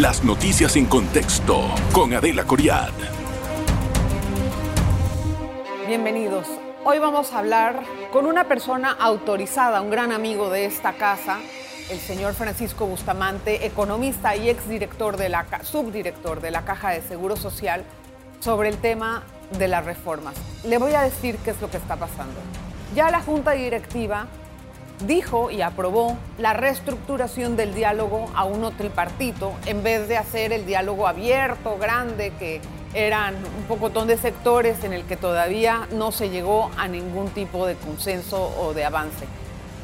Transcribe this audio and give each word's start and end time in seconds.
Las 0.00 0.24
noticias 0.24 0.76
en 0.76 0.86
contexto 0.86 1.60
con 1.92 2.14
Adela 2.14 2.44
Coriad. 2.44 2.88
Bienvenidos. 5.86 6.46
Hoy 6.86 6.98
vamos 6.98 7.34
a 7.34 7.40
hablar 7.40 7.82
con 8.10 8.24
una 8.24 8.44
persona 8.44 8.96
autorizada, 8.98 9.82
un 9.82 9.90
gran 9.90 10.10
amigo 10.10 10.48
de 10.48 10.64
esta 10.64 10.94
casa, 10.94 11.38
el 11.90 11.98
señor 11.98 12.32
Francisco 12.32 12.86
Bustamante, 12.86 13.66
economista 13.66 14.36
y 14.36 14.48
exdirector 14.48 15.18
de 15.18 15.28
la 15.28 15.44
subdirector 15.64 16.40
de 16.40 16.50
la 16.50 16.64
Caja 16.64 16.92
de 16.92 17.02
Seguro 17.02 17.36
Social, 17.36 17.84
sobre 18.38 18.70
el 18.70 18.78
tema 18.78 19.24
de 19.58 19.68
las 19.68 19.84
reformas. 19.84 20.34
Le 20.64 20.78
voy 20.78 20.94
a 20.94 21.02
decir 21.02 21.36
qué 21.44 21.50
es 21.50 21.60
lo 21.60 21.70
que 21.70 21.76
está 21.76 21.96
pasando. 21.96 22.40
Ya 22.94 23.10
la 23.10 23.20
Junta 23.20 23.50
Directiva 23.50 24.28
dijo 25.06 25.50
y 25.50 25.62
aprobó 25.62 26.16
la 26.38 26.52
reestructuración 26.52 27.56
del 27.56 27.74
diálogo 27.74 28.30
a 28.34 28.44
uno 28.44 28.70
tripartito 28.70 29.52
en 29.66 29.82
vez 29.82 30.08
de 30.08 30.16
hacer 30.16 30.52
el 30.52 30.66
diálogo 30.66 31.06
abierto, 31.06 31.78
grande, 31.78 32.32
que 32.38 32.60
eran 32.94 33.36
un 33.36 33.64
pocotón 33.68 34.08
de 34.08 34.16
sectores 34.16 34.82
en 34.84 34.92
el 34.92 35.04
que 35.04 35.16
todavía 35.16 35.86
no 35.92 36.12
se 36.12 36.30
llegó 36.30 36.70
a 36.76 36.88
ningún 36.88 37.28
tipo 37.28 37.66
de 37.66 37.76
consenso 37.76 38.52
o 38.60 38.74
de 38.74 38.84
avance. 38.84 39.26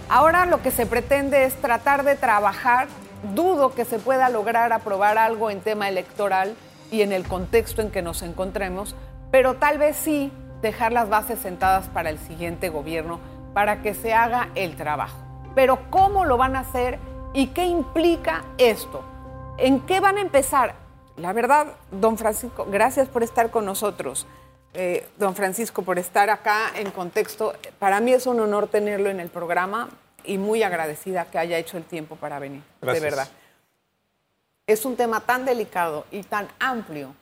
Ahora 0.09 0.47
lo 0.47 0.63
que 0.63 0.71
se 0.71 0.87
pretende 0.87 1.45
es 1.45 1.55
tratar 1.57 2.05
de 2.05 2.17
trabajar, 2.17 2.89
dudo 3.35 3.75
que 3.75 3.85
se 3.85 3.99
pueda 3.99 4.29
lograr 4.29 4.73
aprobar 4.73 5.19
algo 5.19 5.51
en 5.51 5.61
tema 5.61 5.89
electoral 5.89 6.55
y 6.91 7.03
en 7.03 7.13
el 7.13 7.27
contexto 7.27 7.83
en 7.83 7.91
que 7.91 8.03
nos 8.03 8.23
encontremos, 8.23 8.95
pero 9.31 9.55
tal 9.55 9.79
vez 9.79 9.97
sí 9.97 10.33
dejar 10.63 10.93
las 10.93 11.09
bases 11.09 11.39
sentadas 11.39 11.89
para 11.89 12.11
el 12.11 12.19
siguiente 12.19 12.69
gobierno 12.69 13.21
para 13.57 13.81
que 13.81 13.95
se 13.95 14.13
haga 14.13 14.51
el 14.55 14.77
trabajo. 14.77 15.17
Pero 15.55 15.89
¿cómo 15.89 16.27
lo 16.27 16.37
van 16.37 16.57
a 16.57 16.61
hacer 16.61 16.99
y 17.33 17.47
qué 17.55 17.65
implica 17.65 18.45
esto? 18.59 19.03
¿En 19.57 19.81
qué 19.81 19.99
van 19.99 20.19
a 20.19 20.21
empezar? 20.21 20.75
La 21.17 21.33
verdad, 21.33 21.69
don 21.91 22.19
Francisco, 22.19 22.67
gracias 22.69 23.09
por 23.09 23.23
estar 23.23 23.51
con 23.51 23.65
nosotros. 23.65 24.27
Eh, 24.75 25.09
don 25.17 25.35
Francisco, 25.35 25.81
por 25.81 25.99
estar 25.99 26.29
acá 26.29 26.71
en 26.75 26.91
contexto. 26.91 27.55
Para 27.79 27.99
mí 28.01 28.13
es 28.13 28.27
un 28.27 28.41
honor 28.41 28.69
tenerlo 28.69 29.09
en 29.09 29.21
el 29.21 29.31
programa 29.31 29.89
y 30.23 30.37
muy 30.37 30.63
agradecida 30.63 31.25
que 31.25 31.39
haya 31.39 31.57
hecho 31.57 31.79
el 31.79 31.85
tiempo 31.85 32.17
para 32.17 32.39
venir, 32.39 32.61
de 32.83 33.01
verdad. 33.01 33.27
Es 34.67 34.85
un 34.85 34.97
tema 34.97 35.21
tan 35.21 35.47
delicado 35.47 36.05
y 36.11 36.25
tan 36.25 36.47
amplio 36.61 37.15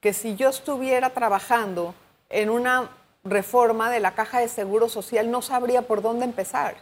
que 0.00 0.12
si 0.12 0.36
yo 0.36 0.50
estuviera 0.50 1.08
trabajando 1.08 1.94
en 2.28 2.50
una 2.50 2.90
reforma 3.24 3.90
de 3.90 4.00
la 4.00 4.14
caja 4.14 4.40
de 4.40 4.48
seguro 4.48 4.88
social 4.88 5.30
no 5.30 5.42
sabría 5.42 5.82
por 5.82 6.02
dónde 6.02 6.24
empezar. 6.24 6.76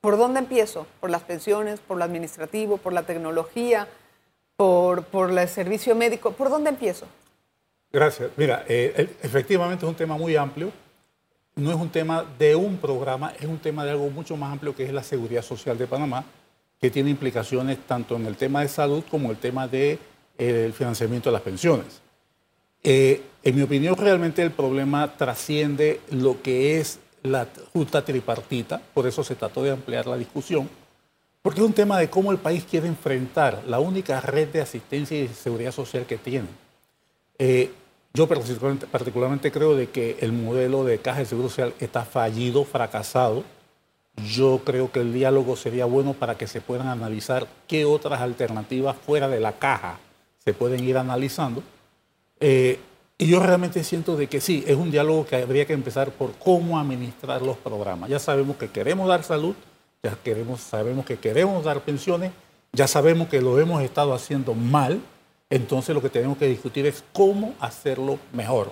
¿Por 0.00 0.16
dónde 0.16 0.40
empiezo? 0.40 0.86
¿Por 1.00 1.10
las 1.10 1.22
pensiones, 1.22 1.80
por 1.80 1.98
lo 1.98 2.04
administrativo, 2.04 2.76
por 2.76 2.92
la 2.92 3.02
tecnología, 3.02 3.88
por, 4.56 5.04
por 5.04 5.30
el 5.30 5.48
servicio 5.48 5.94
médico? 5.94 6.32
¿Por 6.32 6.50
dónde 6.50 6.70
empiezo? 6.70 7.06
Gracias. 7.90 8.30
Mira, 8.36 8.64
eh, 8.68 9.16
efectivamente 9.22 9.84
es 9.84 9.88
un 9.88 9.96
tema 9.96 10.16
muy 10.16 10.36
amplio. 10.36 10.70
No 11.54 11.70
es 11.70 11.76
un 11.76 11.88
tema 11.88 12.24
de 12.38 12.54
un 12.54 12.76
programa, 12.76 13.32
es 13.40 13.46
un 13.46 13.58
tema 13.58 13.84
de 13.84 13.92
algo 13.92 14.10
mucho 14.10 14.36
más 14.36 14.52
amplio 14.52 14.76
que 14.76 14.84
es 14.84 14.92
la 14.92 15.02
seguridad 15.02 15.40
social 15.40 15.78
de 15.78 15.86
Panamá, 15.86 16.22
que 16.78 16.90
tiene 16.90 17.08
implicaciones 17.08 17.78
tanto 17.86 18.16
en 18.16 18.26
el 18.26 18.36
tema 18.36 18.60
de 18.60 18.68
salud 18.68 19.02
como 19.10 19.26
en 19.26 19.30
el 19.30 19.36
tema 19.38 19.66
del 19.66 19.98
de, 20.36 20.66
eh, 20.68 20.72
financiamiento 20.76 21.30
de 21.30 21.32
las 21.32 21.42
pensiones. 21.42 22.02
Eh, 22.88 23.20
en 23.42 23.56
mi 23.56 23.62
opinión, 23.62 23.96
realmente 23.96 24.42
el 24.42 24.52
problema 24.52 25.16
trasciende 25.16 26.00
lo 26.12 26.40
que 26.40 26.78
es 26.78 27.00
la 27.24 27.48
justa 27.72 28.04
tripartita, 28.04 28.80
por 28.94 29.08
eso 29.08 29.24
se 29.24 29.34
trató 29.34 29.64
de 29.64 29.72
ampliar 29.72 30.06
la 30.06 30.16
discusión, 30.16 30.70
porque 31.42 31.58
es 31.58 31.66
un 31.66 31.72
tema 31.72 31.98
de 31.98 32.08
cómo 32.08 32.30
el 32.30 32.38
país 32.38 32.64
quiere 32.64 32.86
enfrentar 32.86 33.64
la 33.66 33.80
única 33.80 34.20
red 34.20 34.50
de 34.50 34.60
asistencia 34.60 35.18
y 35.18 35.26
seguridad 35.26 35.72
social 35.72 36.06
que 36.06 36.16
tiene. 36.16 36.46
Eh, 37.40 37.72
yo 38.14 38.28
particularmente, 38.28 39.50
creo 39.50 39.74
de 39.74 39.88
que 39.88 40.18
el 40.20 40.30
modelo 40.30 40.84
de 40.84 40.98
caja 40.98 41.18
de 41.18 41.26
seguro 41.26 41.48
social 41.48 41.74
está 41.80 42.04
fallido, 42.04 42.64
fracasado. 42.64 43.42
Yo 44.32 44.60
creo 44.64 44.92
que 44.92 45.00
el 45.00 45.12
diálogo 45.12 45.56
sería 45.56 45.86
bueno 45.86 46.14
para 46.14 46.38
que 46.38 46.46
se 46.46 46.60
puedan 46.60 46.86
analizar 46.86 47.48
qué 47.66 47.84
otras 47.84 48.20
alternativas 48.20 48.96
fuera 48.96 49.28
de 49.28 49.40
la 49.40 49.58
caja 49.58 49.98
se 50.44 50.54
pueden 50.54 50.84
ir 50.84 50.96
analizando 50.96 51.64
eh, 52.40 52.78
y 53.18 53.26
yo 53.26 53.40
realmente 53.40 53.82
siento 53.82 54.16
de 54.16 54.26
que 54.26 54.40
sí, 54.40 54.62
es 54.66 54.76
un 54.76 54.90
diálogo 54.90 55.26
que 55.26 55.36
habría 55.36 55.66
que 55.66 55.72
empezar 55.72 56.10
por 56.10 56.32
cómo 56.32 56.78
administrar 56.78 57.40
los 57.40 57.56
programas. 57.56 58.10
Ya 58.10 58.18
sabemos 58.18 58.56
que 58.56 58.68
queremos 58.68 59.08
dar 59.08 59.22
salud, 59.22 59.54
ya 60.02 60.16
queremos, 60.22 60.60
sabemos 60.60 61.06
que 61.06 61.16
queremos 61.16 61.64
dar 61.64 61.80
pensiones, 61.80 62.32
ya 62.72 62.86
sabemos 62.86 63.28
que 63.28 63.40
lo 63.40 63.58
hemos 63.58 63.82
estado 63.82 64.12
haciendo 64.12 64.52
mal, 64.52 65.00
entonces 65.48 65.94
lo 65.94 66.02
que 66.02 66.10
tenemos 66.10 66.36
que 66.36 66.46
discutir 66.46 66.84
es 66.84 67.02
cómo 67.12 67.54
hacerlo 67.58 68.18
mejor. 68.32 68.70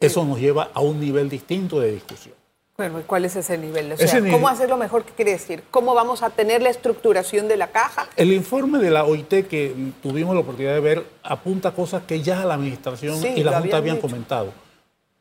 Eso 0.00 0.24
nos 0.24 0.40
lleva 0.40 0.70
a 0.74 0.80
un 0.80 0.98
nivel 0.98 1.28
distinto 1.28 1.78
de 1.78 1.92
discusión. 1.92 2.34
Bueno, 2.76 3.00
¿y 3.00 3.04
cuál 3.04 3.24
es 3.24 3.34
ese 3.36 3.56
nivel? 3.56 3.92
O 3.92 3.96
sea, 3.96 4.20
¿cómo 4.30 4.48
hacerlo 4.48 4.76
mejor? 4.76 5.04
¿Qué 5.04 5.12
quiere 5.12 5.30
decir? 5.32 5.64
¿Cómo 5.70 5.94
vamos 5.94 6.22
a 6.22 6.28
tener 6.28 6.60
la 6.60 6.68
estructuración 6.68 7.48
de 7.48 7.56
la 7.56 7.68
caja? 7.68 8.06
El 8.16 8.34
informe 8.34 8.78
de 8.78 8.90
la 8.90 9.04
OIT 9.04 9.48
que 9.48 9.74
tuvimos 10.02 10.34
la 10.34 10.42
oportunidad 10.42 10.74
de 10.74 10.80
ver 10.80 11.06
apunta 11.22 11.70
cosas 11.70 12.02
que 12.02 12.20
ya 12.20 12.44
la 12.44 12.54
Administración 12.54 13.18
y 13.34 13.42
la 13.42 13.60
Junta 13.60 13.78
habían 13.78 13.98
comentado. 13.98 14.52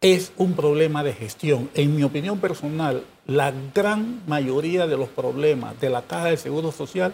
Es 0.02 0.34
un 0.36 0.54
problema 0.54 1.02
de 1.02 1.14
gestión. 1.14 1.70
En 1.74 1.96
mi 1.96 2.04
opinión 2.04 2.40
personal, 2.40 3.06
la 3.26 3.54
gran 3.74 4.22
mayoría 4.28 4.86
de 4.86 4.98
los 4.98 5.08
problemas 5.08 5.80
de 5.80 5.90
la 5.90 6.02
caja 6.02 6.26
de 6.26 6.38
seguro 6.38 6.74
social 6.74 7.14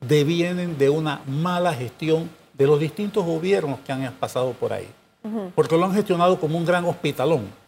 devienen 0.00 0.78
de 0.78 0.88
una 0.88 1.20
mala 1.26 1.74
gestión 1.74 2.30
de 2.52 2.66
los 2.68 2.78
distintos 2.78 3.24
gobiernos 3.24 3.80
que 3.80 3.90
han 3.90 4.12
pasado 4.14 4.52
por 4.52 4.72
ahí. 4.72 4.88
Porque 5.56 5.76
lo 5.76 5.84
han 5.84 5.94
gestionado 5.94 6.38
como 6.38 6.58
un 6.58 6.64
gran 6.64 6.84
hospitalón 6.84 7.63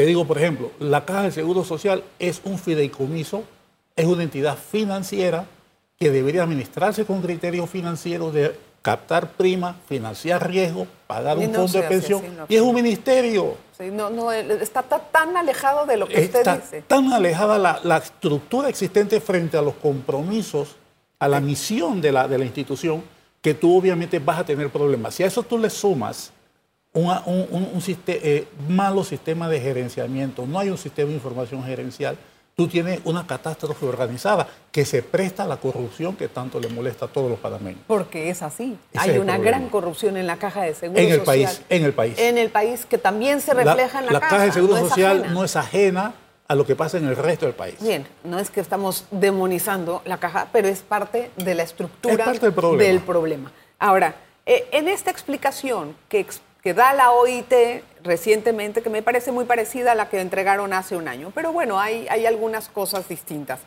te 0.00 0.06
digo, 0.06 0.24
por 0.24 0.38
ejemplo, 0.38 0.70
la 0.78 1.04
Caja 1.04 1.24
de 1.24 1.30
Seguro 1.30 1.62
Social 1.62 2.02
es 2.18 2.40
un 2.44 2.58
fideicomiso, 2.58 3.44
es 3.94 4.06
una 4.06 4.22
entidad 4.22 4.56
financiera 4.56 5.44
que 5.98 6.10
debería 6.10 6.44
administrarse 6.44 7.04
con 7.04 7.20
criterios 7.20 7.68
financieros 7.68 8.32
de 8.32 8.58
captar 8.80 9.32
prima, 9.32 9.76
financiar 9.86 10.48
riesgo, 10.48 10.86
pagar 11.06 11.36
un 11.36 11.52
fondo 11.52 11.82
de 11.82 11.82
pensión. 11.82 12.22
y 12.48 12.56
es 12.56 12.62
un 12.62 12.74
ministerio. 12.74 13.56
no, 13.92 14.32
está 14.32 14.82
tan 14.84 15.36
alejado 15.36 15.84
de 15.84 15.98
lo 15.98 16.08
que 16.08 16.22
usted 16.22 16.46
dice. 16.46 16.80
Tan 16.80 17.12
alejada 17.12 17.78
la, 17.84 17.96
estructura 17.98 18.70
existente 18.70 19.20
frente 19.20 19.58
a 19.58 19.60
los 19.60 19.74
compromisos, 19.74 20.76
a 21.18 21.28
la 21.28 21.40
misión 21.40 22.00
de 22.00 22.10
la, 22.10 22.26
de 22.26 22.38
la 22.38 22.46
institución, 22.46 23.02
que 23.42 23.52
tú 23.52 23.76
obviamente 23.76 24.18
vas 24.18 24.38
a 24.38 24.44
tener 24.44 24.70
problemas. 24.70 25.14
Si 25.14 25.24
a 25.24 25.26
eso 25.26 25.42
tú 25.42 25.58
le 25.58 25.68
sumas 25.68 26.32
un, 26.92 27.82
eh, 28.06 28.48
malo 28.68 29.04
sistema 29.04 29.48
de 29.48 29.60
gerenciamiento, 29.60 30.46
no 30.46 30.58
hay 30.58 30.70
un 30.70 30.78
sistema 30.78 31.08
de 31.08 31.14
información 31.14 31.64
gerencial, 31.64 32.16
tú 32.56 32.68
tienes 32.68 33.00
una 33.04 33.26
catástrofe 33.26 33.86
organizada 33.86 34.48
que 34.72 34.84
se 34.84 35.02
presta 35.02 35.44
a 35.44 35.46
la 35.46 35.56
corrupción 35.56 36.16
que 36.16 36.28
tanto 36.28 36.60
le 36.60 36.68
molesta 36.68 37.06
a 37.06 37.08
todos 37.08 37.30
los 37.30 37.38
panameños. 37.38 37.80
Porque 37.86 38.28
es 38.30 38.42
así. 38.42 38.76
hay 38.96 39.18
una 39.18 39.38
gran 39.38 39.68
corrupción 39.68 40.16
en 40.16 40.26
la 40.26 40.36
caja 40.36 40.62
de 40.62 40.74
seguro 40.74 41.00
en 41.00 41.10
el 41.10 41.20
País, 41.22 41.62
en 41.68 41.84
el 41.84 41.92
país. 41.92 42.18
En 42.18 42.38
el 42.38 42.50
país 42.50 42.86
que 42.86 42.98
también 42.98 43.40
se 43.40 43.54
refleja 43.54 44.00
en 44.00 44.06
la, 44.06 44.12
la 44.12 44.20
caja. 44.20 44.44
de 44.44 44.52
seguro 44.52 44.76
social 44.76 45.32
no 45.32 45.44
es 45.44 45.56
ajena 45.56 46.14
a 46.48 46.56
lo 46.56 46.66
que 46.66 46.74
pasa 46.74 46.98
en 46.98 47.06
el 47.06 47.14
resto 47.14 47.46
del 47.46 47.54
país. 47.54 47.76
Bien, 47.80 48.04
no 48.24 48.40
es 48.40 48.50
que 48.50 48.60
estamos 48.60 49.04
demonizando 49.12 50.02
la 50.04 50.18
caja, 50.18 50.48
pero 50.52 50.66
es 50.66 50.80
parte 50.80 51.30
de 51.36 51.54
la 51.54 51.62
estructura 51.62 52.26
del, 52.26 53.00
problema. 53.00 53.52
Ahora, 53.78 54.16
eh, 54.44 54.66
en 54.72 54.88
esta 54.88 55.12
explicación 55.12 55.94
que 56.08 56.18
que 56.62 56.74
da 56.74 56.92
la 56.92 57.12
OIT 57.12 57.82
recientemente, 58.02 58.82
que 58.82 58.90
me 58.90 59.02
parece 59.02 59.32
muy 59.32 59.44
parecida 59.44 59.92
a 59.92 59.94
la 59.94 60.08
que 60.08 60.20
entregaron 60.20 60.72
hace 60.72 60.96
un 60.96 61.08
año. 61.08 61.32
Pero 61.34 61.52
bueno, 61.52 61.80
hay, 61.80 62.06
hay 62.08 62.26
algunas 62.26 62.68
cosas 62.68 63.08
distintas. 63.08 63.60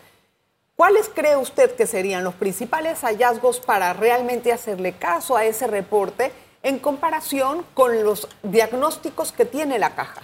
¿Cuáles 0.76 1.10
cree 1.14 1.38
usted 1.38 1.76
que 1.76 1.86
serían 1.86 2.24
los 2.24 2.34
principales 2.34 3.02
hallazgos 3.02 3.60
para 3.60 3.94
realmente 3.94 4.52
hacerle 4.52 4.94
caso 4.94 5.38
a 5.38 5.46
ese 5.46 5.68
reporte 5.68 6.32
en 6.64 6.80
comparación 6.80 7.64
con 7.74 8.04
los 8.04 8.28
diagnósticos 8.42 9.32
que 9.32 9.46
tiene 9.46 9.78
la 9.80 9.96
caja? 9.96 10.22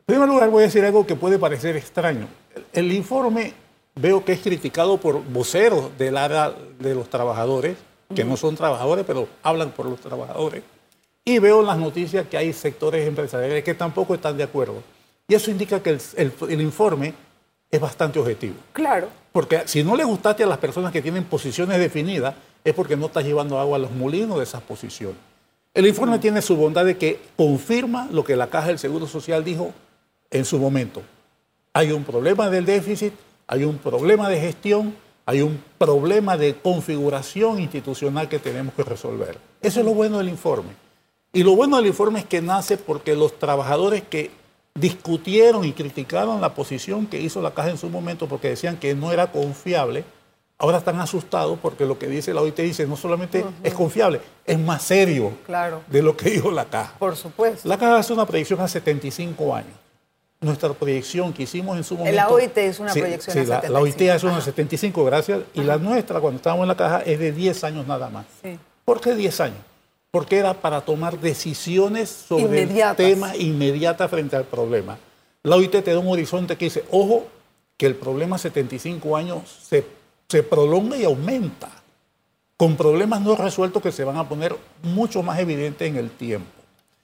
En 0.00 0.14
primer 0.14 0.28
lugar, 0.28 0.48
voy 0.50 0.62
a 0.62 0.66
decir 0.66 0.84
algo 0.84 1.06
que 1.06 1.14
puede 1.14 1.38
parecer 1.38 1.76
extraño. 1.76 2.28
El 2.72 2.92
informe 2.92 3.54
veo 3.94 4.24
que 4.24 4.32
es 4.32 4.40
criticado 4.40 4.98
por 4.98 5.22
voceros 5.22 5.96
del 5.98 6.16
área 6.16 6.52
de 6.78 6.94
los 6.94 7.08
trabajadores, 7.08 7.76
que 8.14 8.24
no 8.24 8.36
son 8.36 8.56
trabajadores, 8.56 9.04
pero 9.06 9.28
hablan 9.42 9.70
por 9.70 9.86
los 9.86 10.00
trabajadores 10.00 10.62
y 11.24 11.38
veo 11.38 11.60
en 11.60 11.66
las 11.66 11.78
noticias 11.78 12.26
que 12.26 12.36
hay 12.36 12.52
sectores 12.52 13.06
empresariales 13.06 13.62
que 13.62 13.74
tampoco 13.74 14.14
están 14.14 14.36
de 14.36 14.44
acuerdo. 14.44 14.82
Y 15.28 15.34
eso 15.34 15.50
indica 15.50 15.80
que 15.80 15.96
el, 16.16 16.60
informe 16.60 17.14
es 17.70 17.80
bastante 17.80 18.18
objetivo. 18.18 18.56
Claro. 18.72 19.08
Porque 19.32 19.62
si 19.66 19.84
no 19.84 19.94
le 19.94 20.04
gustaste 20.04 20.42
a 20.42 20.46
las 20.46 20.58
personas 20.58 20.92
que 20.92 21.02
tienen 21.02 21.24
posiciones 21.24 21.78
definidas, 21.78 22.34
es 22.64 22.74
porque 22.74 22.96
no 22.96 23.06
estás 23.06 23.24
llevando 23.24 23.60
agua 23.60 23.76
a 23.76 23.80
los 23.80 23.92
molinos 23.92 24.38
de 24.38 24.44
esas 24.44 24.62
posiciones. 24.62 25.16
El 25.72 25.86
informe 25.86 26.16
mm. 26.16 26.20
tiene 26.20 26.42
su 26.42 26.56
bondad 26.56 26.84
de 26.84 26.98
que 26.98 27.20
confirma 27.36 28.08
lo 28.10 28.24
que 28.24 28.34
la 28.34 28.48
Caja 28.48 28.68
del 28.68 28.78
Seguro 28.80 29.06
Social 29.06 29.44
dijo 29.44 29.72
en 30.30 30.44
su 30.44 30.58
momento. 30.58 31.02
Hay 31.72 31.92
un 31.92 32.02
problema 32.02 32.50
del 32.50 32.64
déficit, 32.64 33.12
hay 33.46 33.62
un 33.62 33.78
problema 33.78 34.28
de 34.28 34.40
gestión, 34.40 34.96
hay 35.26 35.42
un 35.42 35.62
problema 35.78 36.36
de 36.36 36.56
configuración 36.56 37.60
institucional 37.60 38.28
que 38.28 38.40
tenemos 38.40 38.74
que 38.74 38.82
resolver. 38.82 39.38
Eso 39.62 39.78
es 39.78 39.86
lo 39.86 39.94
bueno 39.94 40.18
del 40.18 40.28
informe. 40.28 40.70
Y 41.32 41.44
lo 41.44 41.54
bueno 41.54 41.76
del 41.76 41.86
informe 41.86 42.20
es 42.20 42.26
que 42.26 42.42
nace 42.42 42.76
porque 42.76 43.14
los 43.14 43.38
trabajadores 43.38 44.02
que 44.02 44.30
discutieron 44.74 45.64
y 45.64 45.72
criticaron 45.72 46.40
la 46.40 46.54
posición 46.54 47.06
que 47.06 47.20
hizo 47.20 47.40
la 47.40 47.52
caja 47.52 47.70
en 47.70 47.78
su 47.78 47.88
momento 47.88 48.28
porque 48.28 48.48
decían 48.48 48.76
que 48.76 48.94
no 48.94 49.12
era 49.12 49.30
confiable, 49.30 50.04
ahora 50.58 50.78
están 50.78 51.00
asustados 51.00 51.58
porque 51.60 51.84
lo 51.84 51.98
que 51.98 52.08
dice 52.08 52.34
la 52.34 52.40
OIT 52.40 52.56
dice 52.56 52.86
no 52.86 52.96
solamente 52.96 53.44
es 53.62 53.74
confiable, 53.74 54.20
es 54.44 54.58
más 54.58 54.82
serio 54.82 55.32
claro. 55.46 55.82
de 55.88 56.02
lo 56.02 56.16
que 56.16 56.30
dijo 56.30 56.50
la 56.50 56.64
caja. 56.64 56.94
Por 56.98 57.16
supuesto. 57.16 57.68
La 57.68 57.78
caja 57.78 57.98
hace 57.98 58.12
una 58.12 58.26
predicción 58.26 58.60
a 58.60 58.66
75 58.66 59.54
años. 59.54 59.74
Nuestra 60.40 60.72
proyección 60.72 61.32
que 61.34 61.42
hicimos 61.42 61.76
en 61.76 61.84
su 61.84 61.94
momento... 61.96 62.16
La 62.16 62.28
OIT 62.28 62.56
es 62.58 62.80
una 62.80 62.92
proyección 62.92 63.34
sí, 63.34 63.40
a 63.40 63.44
75. 63.44 63.62
La, 63.62 63.78
la 63.78 63.80
OIT 63.80 64.00
es 64.00 64.24
una 64.24 64.40
75, 64.40 65.04
gracias. 65.04 65.40
Y 65.52 65.62
la 65.62 65.76
nuestra, 65.76 66.18
cuando 66.18 66.38
estábamos 66.38 66.64
en 66.64 66.68
la 66.68 66.76
caja, 66.76 67.02
es 67.02 67.18
de 67.18 67.30
10 67.30 67.64
años 67.64 67.86
nada 67.86 68.08
más. 68.08 68.24
Sí. 68.42 68.58
¿Por 68.86 69.02
qué 69.02 69.14
10 69.14 69.40
años? 69.40 69.58
Porque 70.10 70.38
era 70.38 70.54
para 70.54 70.80
tomar 70.80 71.20
decisiones 71.20 72.08
sobre 72.08 72.62
el 72.62 72.96
tema 72.96 73.36
inmediata 73.36 74.08
frente 74.08 74.36
al 74.36 74.44
problema. 74.44 74.98
La 75.42 75.56
OIT 75.56 75.82
te 75.82 75.92
da 75.92 75.98
un 75.98 76.08
horizonte 76.08 76.56
que 76.56 76.66
dice, 76.66 76.84
ojo, 76.90 77.26
que 77.76 77.86
el 77.86 77.94
problema 77.94 78.36
75 78.36 79.16
años 79.16 79.42
se 79.68 79.84
se 80.30 80.44
prolonga 80.44 80.96
y 80.96 81.02
aumenta, 81.02 81.68
con 82.56 82.76
problemas 82.76 83.20
no 83.20 83.34
resueltos 83.34 83.82
que 83.82 83.90
se 83.90 84.04
van 84.04 84.16
a 84.16 84.28
poner 84.28 84.54
mucho 84.82 85.24
más 85.24 85.40
evidentes 85.40 85.88
en 85.88 85.96
el 85.96 86.08
tiempo. 86.08 86.46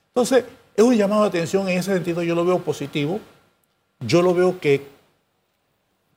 Entonces, 0.07 0.45
es 0.73 0.83
un 0.83 0.95
llamado 0.95 1.23
de 1.23 1.27
atención 1.27 1.67
en 1.67 1.77
ese 1.77 1.93
sentido, 1.93 2.23
yo 2.23 2.35
lo 2.35 2.45
veo 2.45 2.59
positivo, 2.59 3.19
yo 3.99 4.21
lo 4.21 4.33
veo 4.33 4.61
que, 4.61 4.87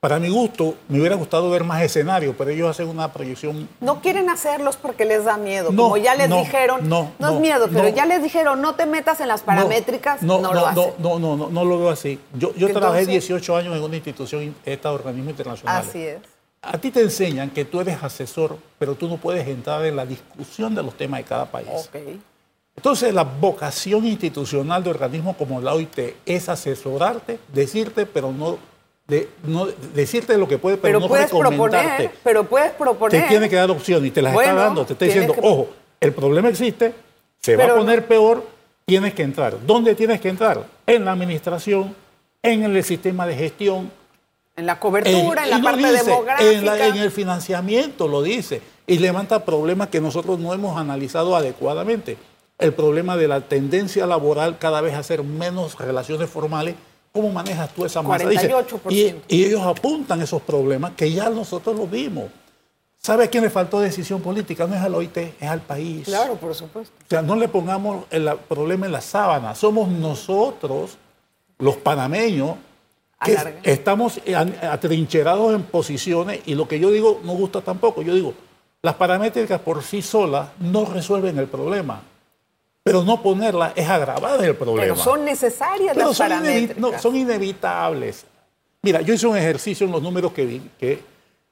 para 0.01 0.19
mi 0.19 0.31
gusto, 0.31 0.77
me 0.89 0.99
hubiera 0.99 1.15
gustado 1.15 1.51
ver 1.51 1.63
más 1.63 1.83
escenarios, 1.83 2.35
pero 2.37 2.51
ellos 2.51 2.71
hacen 2.71 2.89
una 2.89 3.13
proyección... 3.13 3.69
No 3.81 4.01
quieren 4.01 4.31
hacerlos 4.31 4.79
porque 4.79 5.05
les 5.05 5.25
da 5.25 5.37
miedo, 5.37 5.69
como 5.77 5.99
ya 5.99 6.15
les 6.15 6.31
dijeron, 6.31 6.89
no, 6.89 7.13
no, 7.19 7.35
es 7.35 7.41
miedo, 7.41 7.69
pero 7.71 7.89
ya 7.89 8.07
les 8.07 8.23
dijeron, 8.23 8.63
no 8.63 8.75
te 8.75 8.87
metas 8.87 9.21
en 9.21 9.29
las 9.29 9.43
paramétricas, 9.43 10.23
no, 10.23 10.41
lo 10.41 10.67
hacen. 10.67 10.95
No, 10.99 11.19
no, 11.19 11.37
no, 11.37 11.51
no, 11.51 11.65
lo 11.65 11.79
veo 11.79 11.91
así. 11.91 12.19
Yo, 12.33 12.55
yo 12.55 12.73
trabajé 12.73 13.05
18 13.05 13.57
años 13.57 13.77
en 13.77 13.83
una 13.83 13.97
institución, 13.97 14.55
esta 14.65 14.91
organismo 14.91 15.31
internacional. 15.31 15.85
Así 15.87 16.03
es 16.03 16.19
a 16.63 16.79
ti 16.79 16.91
te 16.91 17.01
enseñan 17.01 17.51
que 17.51 17.65
tú 17.65 17.81
eres 17.81 18.03
asesor, 18.03 18.59
pero 18.79 18.95
tú 18.95 19.09
no 19.09 19.17
puedes 19.17 19.49
entrar 19.49 19.85
en 19.87 19.97
la 19.97 20.05
discusión 20.05 20.75
de 20.75 20.83
los 20.83 20.95
temas 20.95 21.21
de 21.21 21.25
cada 21.25 21.47
país. 21.47 21.69
Entonces, 22.77 23.15
la 23.15 23.25
vocación 23.25 24.07
institucional 24.07 24.83
de 24.85 24.91
organismos 24.91 25.37
como 25.37 25.61
la 25.61 25.75
OIT 25.75 25.99
es 26.25 26.49
asesorarte, 26.49 27.39
decirte, 27.53 28.07
pero 28.07 28.31
no, 28.33 28.59
no 29.45 29.67
decirte 29.95 30.37
lo 30.39 30.49
que 30.49 30.59
puede, 30.59 30.77
pero, 30.77 30.99
pero 30.99 31.01
no 31.01 31.09
puedes 31.09 31.31
proponer, 31.31 32.11
pero 32.23 32.45
puedes 32.45 32.73
proponer. 32.73 33.23
Te 33.23 33.29
tiene 33.29 33.49
que 33.49 33.57
dar 33.57 33.71
opciones 33.71 34.09
y 34.09 34.11
te 34.11 34.23
las 34.23 34.35
está 34.35 34.55
dando. 34.55 34.85
Te 34.85 34.93
está 34.95 35.05
diciendo, 35.05 35.35
ojo, 35.43 35.69
el 36.01 36.13
problema 36.13 36.49
existe, 36.49 36.95
se 37.41 37.57
va 37.57 37.65
a 37.65 37.75
poner 37.75 38.07
peor, 38.07 38.47
tienes 38.87 39.15
que 39.15 39.23
entrar. 39.23 39.57
¿Dónde 39.67 39.95
tienes 39.95 40.21
que 40.21 40.29
entrar? 40.29 40.65
En 40.87 41.05
la 41.05 41.13
administración, 41.13 41.95
en 42.43 42.65
el 42.65 42.85
sistema 42.85 43.27
de 43.27 43.37
gestión, 43.37 43.91
en 44.57 44.67
la 44.67 44.79
cobertura, 44.79 45.45
en 45.45 45.51
la 45.51 45.63
parte 45.63 45.93
demográfica. 45.93 46.87
En, 46.89 46.97
el 46.97 47.11
financiamiento 47.11 48.09
lo 48.09 48.23
dice. 48.23 48.61
Y 48.87 48.99
levanta 48.99 49.45
problemas 49.45 49.89
que 49.89 50.01
nosotros 50.01 50.39
no 50.39 50.53
hemos 50.53 50.77
analizado 50.77 51.37
adecuadamente. 51.37 52.19
El 52.59 52.75
problema 52.75 53.17
de 53.17 53.29
la 53.29 53.41
tendencia 53.41 54.07
laboral 54.07 54.59
cada 54.59 54.81
vez 54.81 54.95
a 54.95 54.99
hacer 54.99 55.23
menos 55.23 55.79
relaciones 55.79 56.29
formales. 56.29 56.75
¿Cómo 57.13 57.31
manejas 57.31 57.75
tú 57.75 57.85
esa 57.85 58.03
masa? 58.03 58.25
48%. 58.25 58.81
y, 58.91 59.37
y, 59.37 59.45
ellos 59.45 59.63
apuntan 59.63 60.21
esos 60.23 60.41
problemas 60.43 60.93
que 60.93 61.11
ya 61.11 61.29
nosotros 61.29 61.77
los 61.77 61.91
vimos. 61.91 62.27
¿Sabe 63.03 63.25
a 63.25 63.29
quién 63.29 63.43
le 63.43 63.51
faltó 63.51 63.81
decisión 63.81 64.21
política? 64.21 64.67
No 64.67 64.75
es 64.75 64.83
al 64.83 64.95
OIT, 64.95 65.17
es 65.17 65.49
al 65.49 65.63
país. 65.63 66.05
Claro, 66.05 66.35
por 66.35 66.55
supuesto. 66.55 66.93
O 67.03 67.09
sea, 67.09 67.23
no 67.23 67.35
le 67.35 67.49
pongamos 67.49 68.05
el 68.11 68.31
problema 68.47 68.85
en 68.87 68.93
la 68.93 69.01
sábana. 69.01 69.55
Somos 69.55 69.89
nosotros, 69.89 70.99
los 71.59 71.77
panameños, 71.77 72.57
estamos 73.63 74.21
atrincherados 74.63 75.55
en 75.55 75.63
posiciones 75.63 76.41
y 76.47 76.55
lo 76.55 76.69
que 76.69 76.79
yo 76.79 76.91
digo 76.91 77.21
no 77.25 77.33
gusta 77.33 77.63
tampoco. 77.63 78.03
Yo 78.03 78.15
digo, 78.15 78.35
las 78.83 78.95
paramétricas 78.95 79.61
por 79.61 79.83
sí 79.83 80.03
solas 80.03 80.49
no 80.59 80.85
resuelven 80.85 81.39
el 81.39 81.47
problema, 81.47 82.03
pero 82.91 83.05
no 83.05 83.23
ponerlas 83.23 83.73
es 83.77 83.89
agravar 83.89 84.45
el 84.45 84.57
problema. 84.57 84.83
Pero 84.83 84.97
son 84.97 85.25
necesarias 85.25 85.97
las 85.97 86.17
son 86.17 86.29
paramétricas. 86.29 86.77
no, 86.77 86.99
son 86.99 87.15
inevitables. 87.15 88.27
Mira, 88.83 89.01
yo 89.01 89.15
hice 89.15 89.29
un 89.29 89.37
ejercicio 89.37 89.87
en 89.87 89.93
los 89.93 90.03
números 90.03 90.33
que 90.33 90.45
vi, 90.45 90.61
que 90.77 91.01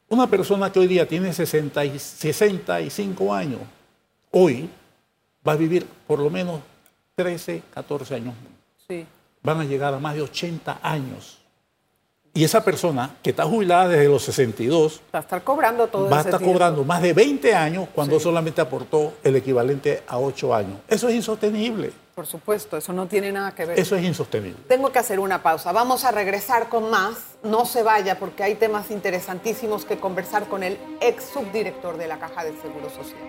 una 0.09 0.27
persona 0.27 0.73
que 0.73 0.81
hoy 0.81 0.89
día 0.89 1.07
tiene 1.07 1.33
60 1.33 1.85
y 1.85 1.97
65 1.97 3.33
años, 3.33 3.61
hoy 4.33 4.69
va 5.47 5.53
a 5.53 5.55
vivir 5.55 5.87
por 6.09 6.19
lo 6.19 6.29
menos 6.29 6.61
13, 7.15 7.63
14 7.73 8.17
años. 8.17 8.35
Sí. 8.89 9.07
Van 9.41 9.61
a 9.61 9.65
llegar 9.65 9.95
a 9.95 10.01
más 10.01 10.17
de 10.17 10.23
80 10.23 10.81
años. 10.83 11.39
Y 12.35 12.45
esa 12.45 12.63
persona 12.63 13.17
que 13.23 13.31
está 13.31 13.45
jubilada 13.45 13.89
desde 13.89 14.09
los 14.09 14.23
62 14.23 15.01
va 15.15 15.19
a 15.19 15.23
estar 15.23 15.43
cobrando 15.43 15.89
todo 15.89 16.09
Va 16.09 16.19
a 16.19 16.21
estar 16.21 16.41
cobrando 16.41 16.85
más 16.85 17.03
de 17.03 17.13
20 17.13 17.55
años 17.55 17.89
cuando 17.95 18.21
solamente 18.21 18.61
aportó 18.61 19.15
el 19.25 19.37
equivalente 19.37 20.03
a 20.07 20.19
8 20.19 20.55
años. 20.55 20.79
Eso 20.89 21.09
es 21.09 21.15
insostenible. 21.15 21.93
Por 22.15 22.27
supuesto, 22.27 22.77
eso 22.77 22.93
no 22.93 23.07
tiene 23.07 23.31
nada 23.31 23.55
que 23.55 23.65
ver. 23.65 23.79
Eso 23.79 23.95
es 23.95 24.05
insostenible. 24.05 24.59
Tengo 24.67 24.91
que 24.91 24.99
hacer 24.99 25.21
una 25.21 25.43
pausa. 25.43 25.71
Vamos 25.71 26.05
a 26.05 26.11
regresar 26.11 26.69
con 26.69 26.91
más. 26.91 27.17
No 27.45 27.65
se 27.65 27.83
vaya 27.85 28.19
porque 28.19 28.43
hay 28.43 28.57
temas 28.57 28.91
interesantísimos 28.91 29.85
que 29.85 29.99
conversar 29.99 30.49
con 30.49 30.65
el 30.65 30.79
ex 31.01 31.25
subdirector 31.33 31.97
de 31.97 32.09
la 32.09 32.19
Caja 32.19 32.45
de 32.45 32.53
Seguro 32.61 32.91
Social. 32.91 33.21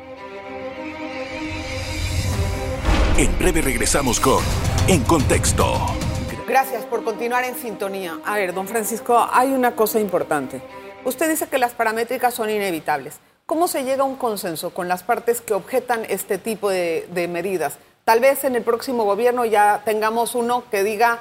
En 3.17 3.37
breve 3.37 3.61
regresamos 3.61 4.19
con 4.19 4.43
En 4.87 5.03
Contexto. 5.03 6.08
Gracias 6.49 6.83
por 6.85 7.03
continuar 7.03 7.43
en 7.43 7.53
sintonía. 7.53 8.17
A 8.25 8.35
ver, 8.35 8.55
don 8.55 8.67
Francisco, 8.67 9.23
hay 9.31 9.51
una 9.51 9.75
cosa 9.75 9.99
importante. 9.99 10.63
Usted 11.05 11.29
dice 11.29 11.47
que 11.47 11.59
las 11.59 11.73
paramétricas 11.73 12.33
son 12.33 12.49
inevitables. 12.49 13.19
¿Cómo 13.45 13.67
se 13.67 13.83
llega 13.83 14.01
a 14.01 14.07
un 14.07 14.15
consenso 14.15 14.71
con 14.71 14.87
las 14.87 15.03
partes 15.03 15.41
que 15.41 15.53
objetan 15.53 16.05
este 16.09 16.39
tipo 16.39 16.71
de, 16.71 17.27
medidas? 17.29 17.77
Tal 18.03 18.19
vez 18.19 18.45
en 18.45 18.55
el 18.55 18.63
próximo 18.63 19.03
gobierno 19.03 19.45
ya 19.45 19.83
tengamos 19.85 20.33
uno 20.33 20.63
que 20.71 20.83
diga, 20.83 21.19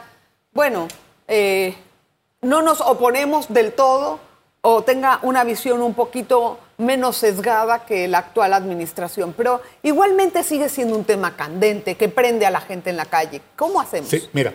bueno, 0.54 0.88
eh, 1.26 1.76
no 2.40 2.62
nos 2.62 2.80
oponemos 2.80 3.52
del 3.52 3.74
todo 3.74 4.20
o 4.62 4.82
tenga 4.82 5.18
una 5.20 5.44
visión 5.44 5.82
un 5.82 5.92
poquito 5.92 6.58
menos 6.78 7.18
sesgada 7.18 7.84
que 7.84 8.08
la 8.08 8.18
actual 8.18 8.54
administración, 8.54 9.34
pero 9.36 9.60
igualmente 9.82 10.42
sigue 10.42 10.70
siendo 10.70 10.96
un 10.96 11.04
tema 11.04 11.36
candente 11.36 11.96
que 11.96 12.08
prende 12.08 12.46
a 12.46 12.50
la 12.50 12.62
gente 12.62 12.88
en 12.88 12.96
la 12.96 13.04
calle. 13.04 13.42
¿Cómo 13.56 13.78
hacemos? 13.78 14.08
Sí, 14.08 14.26
mira, 14.32 14.54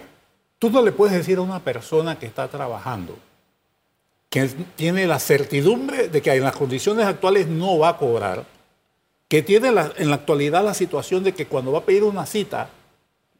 Tú 0.64 0.70
no 0.70 0.82
le 0.82 0.94
puedes 0.94 1.14
decir 1.14 1.40
a 1.40 1.42
una 1.42 1.60
persona 1.60 2.18
que 2.18 2.26
está 2.26 2.48
trabajando, 2.48 3.18
que 4.30 4.48
tiene 4.78 5.06
la 5.06 5.20
certidumbre 5.20 6.08
de 6.08 6.22
que 6.22 6.32
en 6.32 6.42
las 6.42 6.56
condiciones 6.56 7.06
actuales 7.06 7.50
no 7.50 7.80
va 7.80 7.90
a 7.90 7.98
cobrar, 7.98 8.46
que 9.28 9.42
tiene 9.44 9.68
en 9.68 10.10
la 10.10 10.16
actualidad 10.16 10.64
la 10.64 10.74
situación 10.74 11.22
de 11.22 11.34
que 11.34 11.48
cuando 11.48 11.74
va 11.74 11.80
a 11.80 11.84
pedir 11.84 12.06
una 12.06 12.26
cita, 12.26 12.70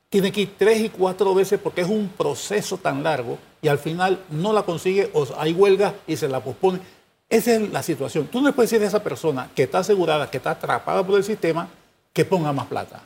tiene 0.10 0.34
que 0.34 0.42
ir 0.42 0.56
tres 0.58 0.82
y 0.82 0.90
cuatro 0.90 1.34
veces 1.34 1.62
porque 1.64 1.80
es 1.80 1.88
un 1.88 2.10
proceso 2.10 2.78
tan 2.78 3.04
largo 3.04 3.38
y 3.62 3.70
al 3.70 3.80
final 3.80 4.22
no 4.30 4.52
la 4.52 4.64
consigue 4.64 5.10
o 5.14 5.26
hay 5.38 5.54
huelga 5.54 5.94
y 6.06 6.18
se 6.18 6.28
la 6.28 6.42
pospone. 6.42 6.82
Esa 7.30 7.56
es 7.56 7.72
la 7.72 7.84
situación. 7.84 8.28
Tú 8.28 8.42
no 8.42 8.48
le 8.48 8.54
puedes 8.54 8.70
decir 8.70 8.84
a 8.84 8.90
esa 8.90 9.02
persona 9.02 9.50
que 9.56 9.64
está 9.64 9.78
asegurada, 9.78 10.30
que 10.30 10.36
está 10.36 10.52
atrapada 10.52 11.08
por 11.08 11.16
el 11.16 11.24
sistema, 11.24 11.70
que 12.12 12.26
ponga 12.26 12.52
más 12.52 12.68
plata. 12.68 13.02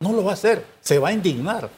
No 0.00 0.12
lo 0.12 0.24
va 0.24 0.32
a 0.32 0.34
hacer, 0.34 0.66
se 0.80 0.98
va 0.98 1.10
a 1.10 1.12
indignar. 1.12 1.70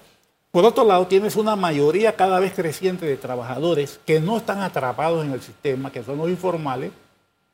Por 0.54 0.64
otro 0.64 0.84
lado, 0.84 1.08
tienes 1.08 1.34
una 1.34 1.56
mayoría 1.56 2.14
cada 2.14 2.38
vez 2.38 2.52
creciente 2.54 3.06
de 3.06 3.16
trabajadores 3.16 3.98
que 4.06 4.20
no 4.20 4.36
están 4.36 4.60
atrapados 4.60 5.24
en 5.24 5.32
el 5.32 5.42
sistema, 5.42 5.90
que 5.90 6.04
son 6.04 6.16
los 6.16 6.28
informales, 6.28 6.92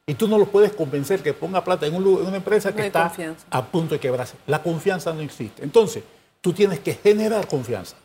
y 0.07 0.13
tú 0.13 0.29
no 0.29 0.37
los 0.37 0.51
puedes 0.51 0.75
convencer 0.75 1.23
que 1.23 1.33
ponga 1.33 1.65
plata 1.65 1.87
en, 1.87 1.95
una 1.95 2.37
empresa 2.37 2.75
que 2.75 2.89
está 2.89 3.11
a 3.49 3.65
punto 3.65 3.95
de 3.95 4.01
quebrarse. 4.01 4.35
La 4.47 4.63
confianza 4.63 5.15
no 5.15 5.23
existe. 5.23 5.65
Entonces, 5.65 6.05
tú 6.43 6.53
tienes 6.53 6.79
que 6.81 6.93
generar 6.93 7.49
confianza. 7.49 7.97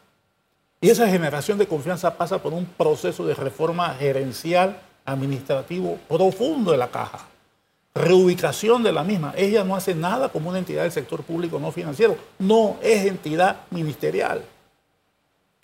Y 0.79 0.89
esa 0.89 1.09
generación 1.09 1.57
de 1.57 1.67
confianza 1.67 2.15
pasa 2.15 2.37
por 2.41 2.53
un 2.53 2.63
proceso 2.65 3.25
de 3.27 3.33
reforma 3.33 3.93
gerencial, 3.95 4.79
administrativo 5.03 5.99
profundo 6.07 6.71
de 6.71 6.77
la 6.77 6.87
caja. 6.87 7.27
Reubicación 7.93 8.81
de 8.81 8.93
la 8.93 9.03
misma. 9.03 9.33
Ella 9.35 9.65
no 9.65 9.75
hace 9.75 9.93
nada 9.93 10.29
como 10.29 10.51
una 10.51 10.59
entidad 10.59 10.83
del 10.83 10.93
sector 10.93 11.21
público 11.21 11.59
no 11.59 11.73
financiero. 11.73 12.15
No 12.39 12.77
es 12.81 13.05
entidad 13.05 13.57
ministerial. 13.71 14.45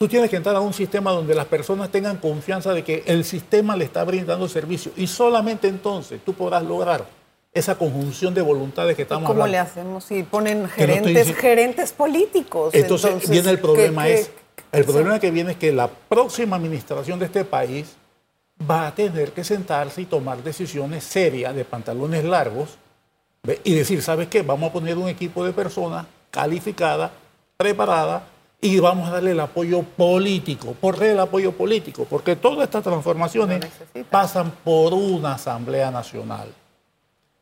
Tú 0.01 0.07
tienes 0.07 0.31
que 0.31 0.35
entrar 0.35 0.55
a 0.55 0.61
un 0.61 0.73
sistema 0.73 1.11
donde 1.11 1.35
las 1.35 1.45
personas 1.45 1.91
tengan 1.91 2.17
confianza 2.17 2.73
de 2.73 2.83
que 2.83 3.03
el 3.05 3.23
sistema 3.23 3.77
le 3.77 3.85
está 3.85 4.03
brindando 4.03 4.47
servicio 4.47 4.91
y 4.97 5.05
solamente 5.05 5.67
entonces 5.67 6.19
tú 6.25 6.33
podrás 6.33 6.63
lograr 6.63 7.05
esa 7.53 7.75
conjunción 7.75 8.33
de 8.33 8.41
voluntades 8.41 8.95
que 8.95 9.03
estamos 9.03 9.27
¿Cómo 9.27 9.43
hablando. 9.43 9.45
¿Cómo 9.45 9.51
le 9.51 9.59
hacemos 9.59 10.03
si 10.03 10.23
ponen 10.23 10.67
gerentes, 10.67 11.35
gerentes 11.35 11.91
políticos? 11.91 12.73
Entonces, 12.73 13.29
viene 13.29 13.51
el 13.51 13.59
problema 13.59 14.07
es, 14.07 14.31
el 14.71 14.85
problema 14.85 15.19
que 15.19 15.29
viene 15.29 15.51
es 15.51 15.57
que 15.57 15.71
la 15.71 15.87
próxima 15.87 16.55
administración 16.55 17.19
de 17.19 17.27
este 17.27 17.45
país 17.45 17.95
va 18.59 18.87
a 18.87 18.95
tener 18.95 19.33
que 19.33 19.43
sentarse 19.43 20.01
y 20.01 20.05
tomar 20.05 20.41
decisiones 20.41 21.03
serias 21.03 21.55
de 21.55 21.63
pantalones 21.63 22.23
largos 22.23 22.69
y 23.63 23.75
decir, 23.75 24.01
¿sabes 24.01 24.29
qué? 24.29 24.41
Vamos 24.41 24.71
a 24.71 24.73
poner 24.73 24.97
un 24.97 25.09
equipo 25.09 25.45
de 25.45 25.53
personas 25.53 26.07
calificadas, 26.31 27.11
preparadas, 27.55 28.23
y 28.63 28.79
vamos 28.79 29.09
a 29.09 29.13
darle 29.13 29.31
el 29.31 29.39
apoyo 29.39 29.81
político. 29.81 30.75
¿Por 30.79 30.97
qué 30.99 31.11
el 31.11 31.19
apoyo 31.19 31.51
político? 31.51 32.05
Porque 32.07 32.35
todas 32.35 32.65
estas 32.65 32.83
transformaciones 32.83 33.65
pasan 34.09 34.51
por 34.63 34.93
una 34.93 35.33
Asamblea 35.33 35.89
Nacional. 35.89 36.53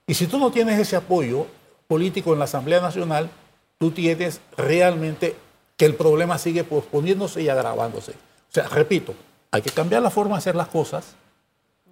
Y 0.08 0.14
si 0.14 0.28
tú 0.28 0.40
no 0.40 0.50
tienes 0.50 0.80
ese 0.80 0.96
apoyo 0.96 1.46
político 1.88 2.32
en 2.32 2.40
la 2.40 2.46
Asamblea 2.46 2.80
Nacional, 2.80 3.30
tú 3.78 3.92
tienes 3.92 4.40
realmente 4.56 5.36
que 5.76 5.86
el 5.86 5.96
problema 5.96 6.38
sigue 6.38 6.64
posponiéndose 6.64 7.42
y 7.42 7.50
agravándose. 7.50 8.12
O 8.12 8.54
sea, 8.54 8.70
repito, 8.70 9.14
hay 9.52 9.62
que 9.62 9.72
cambiar 9.72 10.02
la 10.02 10.10
forma 10.10 10.36
de 10.36 10.40
hacer 10.40 10.56
las 10.56 10.68
cosas. 10.70 11.16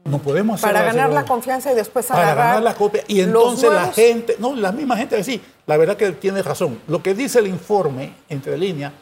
No 0.06 0.20
podemos 0.20 0.56
hacer 0.56 0.74
Para 0.74 0.86
ganar 0.86 1.10
la 1.10 1.26
confianza 1.26 1.70
y 1.74 1.76
después 1.76 2.10
agarrar 2.10 2.36
Para 2.36 2.48
ganar 2.48 2.64
la 2.64 2.76
copia. 2.76 3.04
Y 3.10 3.20
entonces 3.20 3.70
la 3.70 3.92
gente, 3.92 4.38
no, 4.40 4.56
la 4.56 4.72
misma 4.72 4.96
gente 4.96 5.18
decir, 5.18 5.42
la 5.66 5.76
verdad 5.76 5.98
que 5.98 6.14
tiene 6.14 6.42
razón. 6.42 6.80
Lo 6.88 7.04
que 7.04 7.14
dice 7.14 7.40
el 7.40 7.48
informe, 7.48 8.14
entre 8.30 8.58
líneas, 8.58 8.94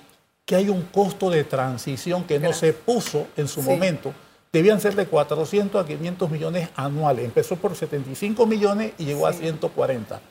que 0.46 0.56
hay 0.56 0.70
un 0.70 0.84
costo 0.84 1.30
de 1.30 1.44
transición 1.44 2.24
que 2.24 2.40
no 2.40 2.54
se 2.54 2.72
puso 2.72 3.28
en 3.36 3.48
su 3.48 3.64
momento. 3.64 4.14
Debían 4.54 4.80
ser 4.80 4.96
de 4.96 5.08
400 5.08 5.84
a 5.84 5.88
500 5.88 6.30
millones 6.30 6.70
anuales. 6.76 7.26
Empezó 7.26 7.56
por 7.56 7.76
75 7.76 8.46
millones 8.46 8.94
y 9.00 9.06
llegó 9.06 9.28
a 9.28 9.34
140. 9.34 10.22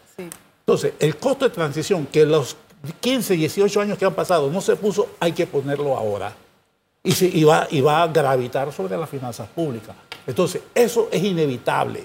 Entonces, 0.61 0.95
el 1.01 1.17
costo 1.17 1.47
de 1.47 1.51
transición 1.51 2.07
que 2.07 2.25
los 2.25 2.57
15, 3.01 3.35
18 3.35 3.81
años 3.81 3.99
que 3.99 4.05
han 4.05 4.15
pasado 4.15 4.51
no 4.51 4.61
se 4.61 4.77
puso, 4.77 5.09
hay 5.19 5.33
que 5.33 5.47
ponerlo 5.47 5.97
ahora. 5.97 6.33
Y, 7.03 7.45
va, 7.45 7.67
y 7.71 7.83
va 7.83 8.03
a 8.03 8.07
gravitar 8.07 8.73
sobre 8.73 8.97
las 8.97 9.11
finanzas 9.11 9.47
públicas. 9.49 9.95
Entonces, 10.27 10.63
eso 10.75 11.09
es 11.13 11.23
inevitable. 11.23 12.05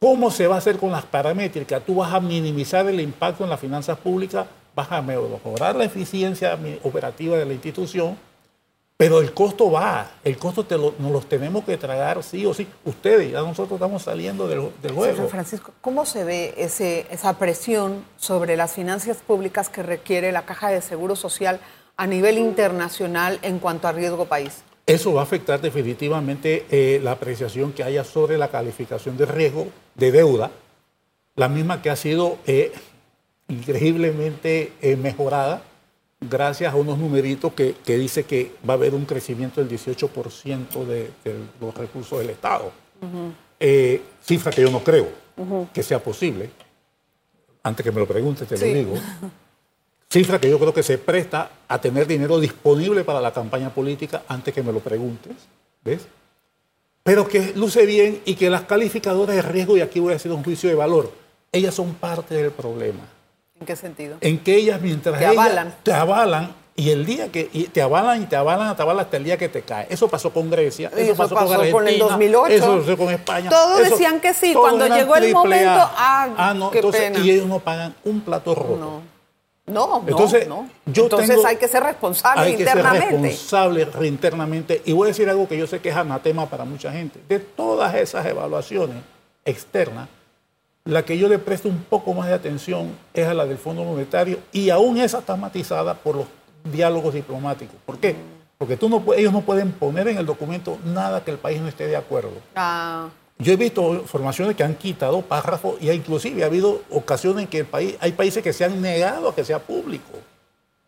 ¿Cómo 0.00 0.32
se 0.32 0.48
va 0.48 0.56
a 0.56 0.58
hacer 0.58 0.78
con 0.78 0.90
las 0.90 1.04
paramétricas? 1.04 1.84
Tú 1.84 1.96
vas 1.96 2.12
a 2.12 2.18
minimizar 2.18 2.84
el 2.88 2.98
impacto 3.00 3.44
en 3.44 3.50
las 3.50 3.60
finanzas 3.60 3.96
públicas 3.98 4.46
vas 4.74 4.90
a 4.90 5.02
mejorar 5.02 5.76
la 5.76 5.84
eficiencia 5.84 6.58
operativa 6.82 7.36
de 7.36 7.44
la 7.44 7.52
institución, 7.52 8.16
pero 8.96 9.20
el 9.20 9.34
costo 9.34 9.70
va, 9.70 10.12
el 10.22 10.36
costo 10.36 10.64
te 10.64 10.78
lo, 10.78 10.94
nos 10.98 11.10
los 11.10 11.28
tenemos 11.28 11.64
que 11.64 11.76
tragar 11.76 12.22
sí 12.22 12.46
o 12.46 12.54
sí. 12.54 12.68
Ustedes, 12.84 13.32
ya 13.32 13.40
nosotros 13.40 13.72
estamos 13.72 14.02
saliendo 14.04 14.46
del, 14.46 14.70
del 14.80 14.92
juego. 14.92 15.28
Francisco, 15.28 15.72
¿cómo 15.80 16.06
se 16.06 16.22
ve 16.22 16.54
ese, 16.56 17.06
esa 17.10 17.36
presión 17.38 18.04
sobre 18.16 18.56
las 18.56 18.74
finanzas 18.74 19.16
públicas 19.16 19.68
que 19.68 19.82
requiere 19.82 20.30
la 20.30 20.44
Caja 20.44 20.68
de 20.68 20.80
Seguro 20.80 21.16
Social 21.16 21.58
a 21.96 22.06
nivel 22.06 22.38
internacional 22.38 23.40
en 23.42 23.58
cuanto 23.58 23.88
a 23.88 23.92
riesgo 23.92 24.26
país? 24.26 24.62
Eso 24.86 25.14
va 25.14 25.20
a 25.20 25.24
afectar 25.24 25.60
definitivamente 25.60 26.66
eh, 26.70 27.00
la 27.02 27.12
apreciación 27.12 27.72
que 27.72 27.82
haya 27.82 28.04
sobre 28.04 28.38
la 28.38 28.48
calificación 28.48 29.16
de 29.16 29.26
riesgo 29.26 29.66
de 29.94 30.12
deuda, 30.12 30.50
la 31.34 31.48
misma 31.48 31.82
que 31.82 31.90
ha 31.90 31.96
sido 31.96 32.38
eh, 32.46 32.72
increíblemente 33.52 34.72
eh, 34.80 34.96
mejorada 34.96 35.62
gracias 36.20 36.72
a 36.72 36.76
unos 36.76 36.98
numeritos 36.98 37.52
que, 37.52 37.74
que, 37.84 37.98
dice 37.98 38.24
que 38.24 38.52
va 38.68 38.74
a 38.74 38.76
haber 38.76 38.94
un 38.94 39.04
crecimiento 39.04 39.62
del 39.62 39.70
18% 39.70 40.84
de, 40.86 41.10
los 41.60 41.74
recursos 41.74 42.18
del 42.20 42.30
Estado. 42.30 42.72
Eh, 43.58 44.00
cifra 44.22 44.52
que 44.52 44.62
yo 44.62 44.70
no 44.70 44.82
creo 44.82 45.08
que 45.72 45.82
sea 45.82 46.02
posible. 46.02 46.50
Antes 47.64 47.84
que 47.84 47.92
me 47.92 48.00
lo 48.00 48.06
preguntes, 48.06 48.48
te 48.48 48.58
lo 48.58 48.66
digo. 48.66 48.94
Cifra 50.10 50.38
que 50.38 50.50
yo 50.50 50.58
creo 50.58 50.74
que 50.74 50.82
se 50.82 50.98
presta 50.98 51.50
a 51.66 51.80
tener 51.80 52.06
dinero 52.06 52.38
disponible 52.38 53.02
para 53.02 53.18
la 53.18 53.32
campaña 53.32 53.70
política 53.70 54.24
antes 54.28 54.52
que 54.52 54.62
me 54.62 54.70
lo 54.70 54.80
preguntes. 54.80 55.32
¿Ves? 55.82 56.06
Pero 57.02 57.26
que 57.26 57.54
luce 57.56 57.86
bien 57.86 58.20
y 58.26 58.34
que 58.34 58.50
las 58.50 58.62
calificadoras 58.62 59.36
de 59.36 59.42
riesgo, 59.42 59.76
y 59.76 59.80
aquí 59.80 60.00
voy 60.00 60.12
a 60.12 60.16
hacer 60.16 60.30
un 60.30 60.44
juicio 60.44 60.68
de 60.68 60.74
valor, 60.74 61.10
ellas 61.50 61.74
son 61.74 61.94
parte 61.94 62.34
del 62.34 62.50
problema. 62.50 63.00
¿En 63.62 63.66
qué 63.66 63.76
sentido? 63.76 64.16
En 64.20 64.40
que 64.40 64.56
ellas, 64.56 64.80
mientras 64.80 65.16
te 65.16 65.24
avalan. 65.24 65.72
te 65.84 65.92
avalan, 65.92 66.52
y 66.74 66.90
el 66.90 67.06
día 67.06 67.30
que 67.30 67.44
te 67.72 67.80
avalan 67.80 68.20
y 68.20 68.26
te 68.26 68.34
avalan, 68.34 68.74
te 68.74 68.82
avalan 68.82 69.04
hasta 69.04 69.18
el 69.18 69.22
día 69.22 69.36
que 69.36 69.48
te 69.48 69.62
cae. 69.62 69.86
Eso 69.88 70.08
pasó 70.08 70.32
con 70.32 70.50
Grecia, 70.50 70.90
eso, 70.96 71.14
pasó, 71.14 71.36
con 71.36 71.44
Argentina, 71.44 71.72
con 71.72 71.86
el 71.86 71.98
2008. 72.00 72.54
Eso 72.54 72.78
pasó 72.80 72.96
con 72.96 73.10
España. 73.10 73.50
Todos 73.50 73.88
decían 73.88 74.20
que 74.20 74.34
sí, 74.34 74.52
cuando 74.52 74.88
llegó 74.88 75.14
el 75.14 75.32
momento, 75.32 75.70
ah, 75.70 76.28
ah 76.36 76.54
no, 76.54 76.72
qué 76.72 76.78
entonces, 76.78 77.24
Y 77.24 77.30
ellos 77.30 77.46
no 77.46 77.60
pagan 77.60 77.94
un 78.04 78.20
plato 78.22 78.52
rojo. 78.56 78.76
No. 78.76 79.12
No, 79.64 80.02
entonces, 80.04 80.48
no, 80.48 80.68
Yo 80.86 81.04
entonces 81.04 81.44
hay 81.44 81.56
que 81.56 81.68
ser 81.68 81.84
responsable 81.84 82.46
hay 82.46 82.54
internamente. 82.54 82.98
Hay 82.98 83.10
que 83.10 83.36
ser 83.36 83.60
responsable 83.60 84.08
internamente. 84.08 84.82
Y 84.84 84.92
voy 84.92 85.06
a 85.06 85.08
decir 85.08 85.30
algo 85.30 85.46
que 85.46 85.56
yo 85.56 85.68
sé 85.68 85.80
que 85.80 85.90
es 85.90 85.96
anatema 85.96 86.46
para 86.46 86.64
mucha 86.64 86.90
gente. 86.90 87.20
De 87.28 87.38
todas 87.38 87.94
esas 87.94 88.26
evaluaciones 88.26 88.96
externas, 89.44 90.08
la 90.84 91.04
que 91.04 91.16
yo 91.16 91.28
le 91.28 91.38
presto 91.38 91.68
un 91.68 91.84
poco 91.84 92.12
más 92.12 92.28
de 92.28 92.34
atención 92.34 92.90
es 93.14 93.26
a 93.26 93.34
la 93.34 93.46
del 93.46 93.58
Fondo 93.58 93.84
Monetario 93.84 94.38
y 94.52 94.70
aún 94.70 94.98
esa 94.98 95.20
está 95.20 95.36
matizada 95.36 95.94
por 95.94 96.16
los 96.16 96.26
diálogos 96.64 97.14
diplomáticos. 97.14 97.76
¿Por 97.86 97.98
qué? 97.98 98.16
Porque 98.58 98.76
tú 98.76 98.88
no, 98.88 99.02
ellos 99.14 99.32
no 99.32 99.42
pueden 99.42 99.72
poner 99.72 100.08
en 100.08 100.18
el 100.18 100.26
documento 100.26 100.78
nada 100.84 101.24
que 101.24 101.30
el 101.30 101.38
país 101.38 101.60
no 101.60 101.68
esté 101.68 101.86
de 101.86 101.96
acuerdo. 101.96 102.32
Ah. 102.54 103.08
Yo 103.38 103.52
he 103.52 103.56
visto 103.56 103.94
informaciones 103.94 104.56
que 104.56 104.62
han 104.62 104.74
quitado 104.74 105.20
párrafos 105.22 105.76
y 105.80 105.90
inclusive 105.90 106.44
ha 106.44 106.46
habido 106.46 106.82
ocasiones 106.90 107.44
en 107.44 107.48
que 107.48 107.58
el 107.60 107.66
país, 107.66 107.96
hay 108.00 108.12
países 108.12 108.42
que 108.42 108.52
se 108.52 108.64
han 108.64 108.80
negado 108.80 109.28
a 109.28 109.34
que 109.34 109.44
sea 109.44 109.58
público. 109.58 110.10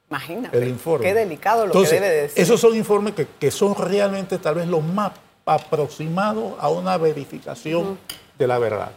Imagínate. 0.09 0.57
El 0.57 0.69
informe. 0.69 1.07
Qué 1.07 1.15
delicado 1.15 1.67
lo 1.67 1.73
que 1.73 1.89
debe 1.89 2.09
decir. 2.09 2.43
Esos 2.43 2.61
son 2.61 2.77
informes 2.77 3.15
que, 3.41 3.51
son 3.51 3.75
realmente 3.75 4.39
tal 4.39 4.57
vez 4.57 4.69
los 4.69 4.85
más 4.85 5.13
aproximados 5.45 6.55
a 6.61 6.69
una 6.69 6.97
verificación 6.97 7.99
de 8.39 8.47
la 8.47 8.59
verdad. 8.59 8.93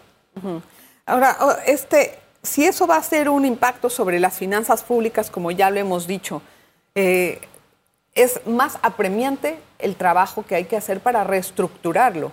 Ahora, 1.08 1.38
oh, 1.40 1.56
este, 1.66 2.20
si 2.44 2.66
eso 2.66 2.86
va 2.86 2.98
a 2.98 3.04
ser 3.04 3.30
un 3.30 3.46
impacto 3.46 3.90
sobre 3.90 4.20
las 4.20 4.38
finanzas 4.38 4.84
públicas, 4.84 5.32
como 5.32 5.52
ya 5.52 5.70
lo 5.70 5.80
hemos 5.80 6.06
dicho, 6.06 6.42
eh, 6.96 7.40
es 8.14 8.46
más 8.46 8.78
apremiante 8.82 9.58
el 9.80 9.96
trabajo 9.96 10.46
que 10.46 10.56
hay 10.56 10.66
que 10.66 10.76
hacer 10.76 11.00
para 11.00 11.24
reestructurarlo. 11.24 12.32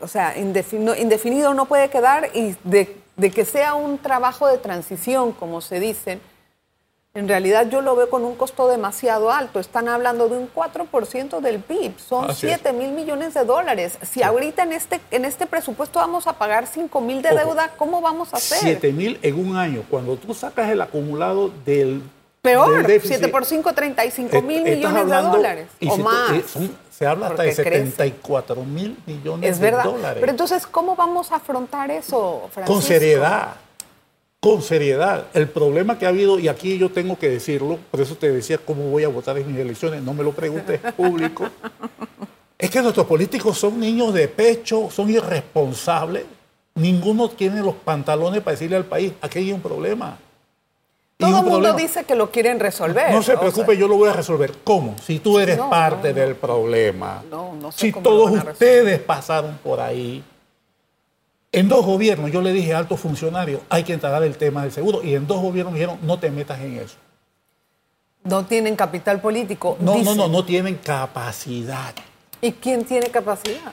o 0.00 0.08
sea, 0.08 0.36
indefinido, 0.36 1.54
no 1.54 1.66
puede 1.66 1.88
quedar 1.88 2.30
y 2.34 2.56
de 2.64 3.30
que 3.30 3.44
sea 3.44 3.74
un 3.74 3.98
trabajo 3.98 4.48
de 4.48 4.58
transición, 4.58 5.32
como 5.32 5.60
se 5.60 5.78
dice, 5.78 6.18
en 7.12 7.26
realidad 7.26 7.68
yo 7.68 7.80
lo 7.80 7.96
veo 7.96 8.08
con 8.08 8.24
un 8.24 8.36
costo 8.36 8.68
demasiado 8.68 9.32
alto. 9.32 9.58
Están 9.58 9.88
hablando 9.88 10.28
de 10.28 10.36
un 10.36 10.48
4% 10.52 11.40
del 11.40 11.58
PIB. 11.58 11.98
Son 11.98 12.32
7 12.32 12.72
mil 12.72 12.92
millones 12.92 13.34
de 13.34 13.44
dólares. 13.44 13.98
Si 14.02 14.22
ahorita 14.22 14.62
en 14.62 14.72
este, 14.72 15.00
en 15.10 15.24
este 15.24 15.46
presupuesto 15.46 15.98
vamos 15.98 16.28
a 16.28 16.34
pagar 16.34 16.68
5 16.68 17.00
mil 17.00 17.20
de 17.20 17.30
deuda, 17.30 17.72
¿cómo 17.76 18.00
vamos 18.00 18.32
a 18.32 18.36
hacer? 18.36 18.58
7 18.58 18.92
mil 18.92 19.18
en 19.22 19.48
un 19.48 19.56
año. 19.56 19.82
Cuando 19.90 20.16
tú 20.16 20.34
sacas 20.34 20.70
el 20.70 20.80
acumulado 20.80 21.50
del... 21.64 22.02
Peor, 22.42 22.86
7 22.86 23.28
por 23.28 23.44
5, 23.44 23.74
35 23.74 24.40
mil 24.40 24.62
millones 24.62 25.06
de 25.06 25.16
dólares. 25.16 25.66
o 25.86 25.96
más. 25.98 26.30
se 26.90 27.06
habla 27.06 27.26
hasta 27.26 27.42
de 27.42 27.52
74 27.52 28.64
mil 28.64 28.96
millones 29.04 29.50
es 29.50 29.58
verdad. 29.58 29.84
de 29.84 29.90
dólares. 29.90 30.18
Pero 30.20 30.30
entonces, 30.30 30.66
¿cómo 30.66 30.96
vamos 30.96 31.32
a 31.32 31.36
afrontar 31.36 31.90
eso, 31.90 32.48
Francisco? 32.50 32.72
Con 32.72 32.82
seriedad 32.82 33.56
con 34.40 34.62
seriedad. 34.62 35.26
El 35.34 35.48
problema 35.48 35.98
que 35.98 36.06
ha 36.06 36.08
habido, 36.08 36.38
y 36.38 36.48
aquí 36.48 36.78
yo 36.78 36.90
tengo 36.90 37.18
que 37.18 37.28
decirlo, 37.28 37.78
por 37.90 38.00
eso 38.00 38.16
te 38.16 38.32
decía 38.32 38.58
cómo 38.58 38.84
voy 38.84 39.04
a 39.04 39.08
votar 39.08 39.36
en 39.38 39.46
mis 39.46 39.60
elecciones, 39.60 40.02
no 40.02 40.14
me 40.14 40.24
lo 40.24 40.32
preguntes 40.32 40.80
público, 40.96 41.46
es 42.58 42.70
que 42.70 42.82
nuestros 42.82 43.06
políticos 43.06 43.58
son 43.58 43.78
niños 43.78 44.12
de 44.14 44.28
pecho, 44.28 44.88
son 44.90 45.10
irresponsables. 45.10 46.24
Ninguno 46.74 47.28
tiene 47.28 47.60
los 47.60 47.74
pantalones 47.74 48.42
para 48.42 48.52
decirle 48.52 48.76
al 48.76 48.84
país, 48.84 49.12
aquí 49.20 49.40
hay 49.40 49.52
un 49.52 49.60
problema. 49.60 50.18
Todo 51.18 51.40
el 51.40 51.44
mundo 51.44 51.74
dice 51.74 52.04
que 52.04 52.14
lo 52.14 52.30
quieren 52.30 52.58
resolver. 52.58 53.12
No 53.12 53.22
se 53.22 53.36
preocupe, 53.36 53.76
yo 53.76 53.86
lo 53.86 53.96
voy 53.96 54.08
a 54.08 54.14
resolver. 54.14 54.54
¿Cómo? 54.64 54.96
Si 55.04 55.18
tú 55.18 55.38
eres 55.38 55.58
parte 55.58 56.14
del 56.14 56.34
problema. 56.34 57.22
si 57.74 57.92
todos 57.92 58.30
ustedes 58.30 59.00
pasaron 59.00 59.58
por 59.62 59.80
ahí, 59.80 60.24
en 61.52 61.68
dos 61.68 61.84
gobiernos 61.84 62.30
yo 62.30 62.40
le 62.40 62.52
dije 62.52 62.74
a 62.74 62.78
altos 62.78 63.00
funcionarios, 63.00 63.60
hay 63.68 63.84
que 63.84 63.92
entregar 63.92 64.22
el 64.22 64.36
tema 64.36 64.62
del 64.62 64.72
seguro, 64.72 65.02
y 65.02 65.14
en 65.14 65.26
dos 65.26 65.40
gobiernos 65.40 65.74
dijeron, 65.74 65.98
no 66.02 66.18
te 66.18 66.30
metas 66.30 66.60
en 66.60 66.76
eso. 66.76 66.96
No 68.24 68.44
tienen 68.44 68.76
capital 68.76 69.20
político. 69.20 69.76
No, 69.80 69.96
no, 70.02 70.14
no, 70.14 70.28
no 70.28 70.44
tienen 70.44 70.76
capacidad. 70.76 71.94
¿Y 72.40 72.52
quién 72.52 72.84
tiene 72.84 73.08
capacidad? 73.10 73.72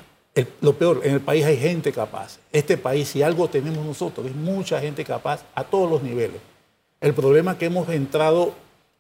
lo 0.62 0.78
peor, 0.78 1.02
en 1.04 1.16
el 1.16 1.22
país 1.22 1.44
hay 1.44 1.58
gente 1.58 1.92
capaz. 1.92 2.38
Este 2.52 2.78
país, 2.78 3.08
si 3.08 3.24
algo 3.24 3.48
tenemos 3.48 3.84
nosotros, 3.84 4.28
es 4.28 4.36
mucha 4.36 4.80
gente 4.80 5.04
capaz 5.04 5.44
a 5.56 5.64
todos 5.64 5.90
los 5.90 6.04
niveles. 6.04 6.40
El 7.02 7.16
problema 7.16 7.54
es 7.54 7.58
que 7.58 7.66
hemos 7.66 7.90
entrado, 7.90 8.54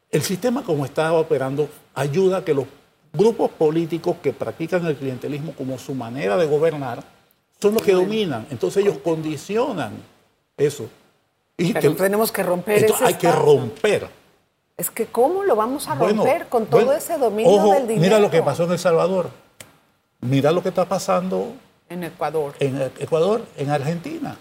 el 0.10 0.24
sistema 0.24 0.64
como 0.64 0.84
está 0.84 1.14
operando 1.14 1.70
ayuda 1.94 2.38
a 2.38 2.44
que 2.44 2.56
los 2.56 2.66
grupos 3.14 3.52
políticos 3.52 4.18
que 4.22 4.34
practican 4.34 4.84
el 4.88 4.96
clientelismo 4.96 5.54
como 5.54 5.78
su 5.78 5.94
manera 5.94 6.38
de 6.38 6.48
gobernar, 6.48 7.04
son 7.60 7.74
los 7.74 7.84
que 7.84 7.94
dominan. 7.94 8.48
Entonces 8.50 8.84
ellos 8.84 8.98
condicionan 9.04 9.94
eso. 10.58 10.90
Y 11.58 11.74
tenemos 11.74 12.32
que 12.32 12.44
romper 12.44 12.86
eso. 12.86 13.06
Hay 13.06 13.16
que 13.16 13.32
romper. 13.32 14.08
Es 14.78 14.92
que 14.92 15.08
¿cómo 15.08 15.44
lo 15.44 15.56
vamos 15.56 15.88
a 15.88 15.96
romper 15.96 16.48
con 16.48 16.68
todo 16.68 16.94
ese 16.94 17.18
dominio 17.18 17.72
del 17.72 17.88
dinero? 17.88 18.02
Mira 18.02 18.20
lo 18.20 18.30
que 18.30 18.44
pasó 18.44 18.66
en 18.66 18.74
El 18.74 18.80
Salvador. 18.80 19.30
Mira 20.22 20.52
lo 20.52 20.62
que 20.62 20.70
está 20.70 20.86
pasando 20.86 21.54
en 21.90 22.04
Ecuador. 22.04 22.54
En 22.60 22.82
Ecuador, 23.00 23.46
en 23.58 23.70
Argentina. 23.72 24.38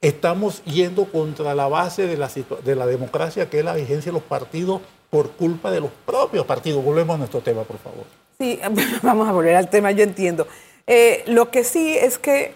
Estamos 0.00 0.62
yendo 0.64 1.04
contra 1.06 1.54
la 1.54 1.68
base 1.68 2.06
de 2.06 2.16
la, 2.16 2.30
de 2.64 2.74
la 2.76 2.86
democracia, 2.86 3.48
que 3.48 3.60
es 3.60 3.64
la 3.64 3.74
vigencia 3.74 4.10
de 4.10 4.18
los 4.18 4.22
partidos 4.22 4.80
por 5.10 5.30
culpa 5.32 5.70
de 5.70 5.80
los 5.80 5.90
propios 6.04 6.44
partidos. 6.44 6.84
Volvemos 6.84 7.14
a 7.14 7.18
nuestro 7.18 7.40
tema, 7.40 7.62
por 7.62 7.78
favor. 7.78 8.04
Sí, 8.38 8.60
vamos 9.02 9.28
a 9.28 9.32
volver 9.32 9.56
al 9.56 9.70
tema, 9.70 9.92
yo 9.92 10.02
entiendo. 10.02 10.46
Eh, 10.86 11.24
lo 11.26 11.50
que 11.50 11.64
sí 11.64 11.96
es 11.96 12.18
que 12.18 12.54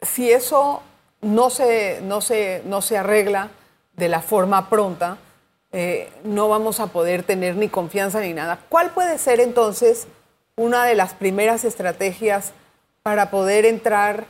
si 0.00 0.30
eso 0.30 0.82
no 1.20 1.50
se, 1.50 2.00
no 2.02 2.20
se, 2.20 2.62
no 2.64 2.82
se 2.82 2.98
arregla 2.98 3.50
de 3.96 4.08
la 4.08 4.20
forma 4.20 4.68
pronta, 4.68 5.18
eh, 5.72 6.10
no 6.24 6.48
vamos 6.48 6.80
a 6.80 6.88
poder 6.88 7.22
tener 7.22 7.56
ni 7.56 7.68
confianza 7.68 8.20
ni 8.20 8.32
nada. 8.32 8.60
¿Cuál 8.68 8.90
puede 8.90 9.18
ser 9.18 9.40
entonces 9.40 10.06
una 10.56 10.84
de 10.84 10.94
las 10.94 11.14
primeras 11.14 11.64
estrategias 11.64 12.52
para 13.02 13.30
poder 13.30 13.64
entrar 13.64 14.26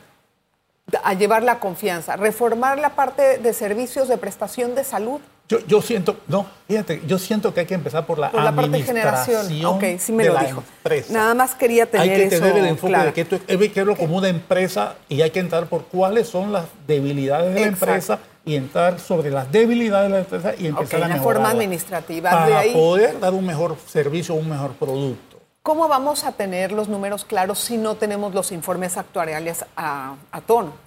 a 1.03 1.13
llevar 1.13 1.43
la 1.43 1.59
confianza? 1.59 2.15
¿Reformar 2.15 2.79
la 2.79 2.95
parte 2.95 3.39
de 3.39 3.53
servicios 3.53 4.07
de 4.07 4.17
prestación 4.17 4.73
de 4.73 4.83
salud? 4.83 5.19
Yo, 5.49 5.59
yo 5.67 5.81
siento, 5.81 6.17
no, 6.27 6.45
fíjate, 6.67 7.01
yo 7.05 7.19
siento 7.19 7.53
que 7.53 7.61
hay 7.61 7.65
que 7.65 7.73
empezar 7.73 8.05
por 8.05 8.17
la, 8.17 8.31
por 8.31 8.41
la 8.41 8.55
parte 8.55 8.71
de 8.71 8.83
generación. 8.83 9.65
Ok, 9.65 9.83
sí 9.99 10.13
me 10.13 10.25
lo 10.25 10.37
dijo. 10.39 10.63
Nada 11.09 11.33
más 11.33 11.53
quería 11.53 11.85
tener 11.85 12.09
Hay 12.09 12.29
que 12.29 12.35
tener 12.37 12.57
el 12.57 12.65
enfoque 12.65 12.97
de 12.97 13.13
que 13.13 13.21
esto 13.21 13.39
que 13.45 13.57
verlo 13.57 13.97
como 13.97 14.17
una 14.17 14.29
empresa 14.29 14.95
y 15.09 15.21
hay 15.21 15.31
que 15.31 15.39
entrar 15.39 15.67
por 15.67 15.83
cuáles 15.85 16.27
son 16.27 16.53
las 16.53 16.65
debilidades 16.87 17.53
de 17.53 17.61
la 17.61 17.67
empresa 17.67 18.19
y 18.45 18.55
entrar 18.55 18.99
sobre 18.99 19.29
las 19.31 19.51
debilidades 19.51 20.09
de 20.09 20.13
la 20.13 20.19
empresa 20.19 20.53
y 20.57 20.67
empezar 20.67 21.01
okay, 21.01 21.11
a 21.11 21.13
mejorar. 21.13 21.35
forma 21.35 21.49
administrativa. 21.49 22.29
Para 22.29 22.63
poder 22.73 23.19
dar 23.19 23.33
un 23.33 23.45
mejor 23.45 23.75
servicio, 23.85 24.35
un 24.35 24.49
mejor 24.49 24.71
producto. 24.73 25.39
¿Cómo 25.61 25.87
vamos 25.87 26.23
a 26.25 26.33
tener 26.33 26.71
los 26.71 26.89
números 26.89 27.23
claros 27.23 27.59
si 27.59 27.77
no 27.77 27.95
tenemos 27.95 28.33
los 28.33 28.51
informes 28.51 28.97
actuariales 28.97 29.65
a, 29.75 30.15
a 30.31 30.41
tono? 30.41 30.82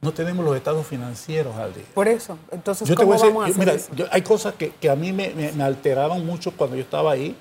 No 0.00 0.12
tenemos 0.12 0.44
los 0.44 0.56
estados 0.56 0.86
financieros 0.86 1.56
al 1.56 1.74
día. 1.74 1.84
Por 1.94 2.08
eso, 2.08 2.38
entonces, 2.50 2.88
¿cómo 2.94 3.18
vamos 3.18 3.44
a 3.44 3.46
hacer 3.46 3.58
mira, 3.58 4.08
hay 4.10 4.22
cosas 4.22 4.54
que, 4.54 4.90
a 4.90 4.96
mí 4.96 5.12
me, 5.12 5.30
me, 5.34 5.62
alteraron 5.62 6.24
mucho 6.24 6.52
cuando 6.52 6.76
yo 6.76 6.82
estaba 6.82 7.12
ahí, 7.12 7.36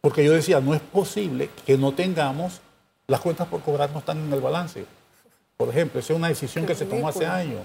porque 0.00 0.24
yo 0.24 0.32
decía, 0.32 0.60
no 0.60 0.74
es 0.74 0.80
posible 0.80 1.48
que 1.64 1.78
no 1.78 1.92
tengamos, 1.92 2.60
las 3.06 3.20
cuentas 3.20 3.48
por 3.48 3.62
cobrar 3.62 3.90
no 3.92 4.00
están 4.00 4.18
en 4.18 4.32
el 4.32 4.40
balance. 4.40 4.84
Por 5.56 5.68
ejemplo, 5.68 6.00
esa 6.00 6.12
es 6.12 6.18
una 6.18 6.28
decisión 6.28 6.66
que 6.66 6.74
se 6.74 6.84
tomó 6.84 7.08
hace 7.08 7.26
años. 7.26 7.62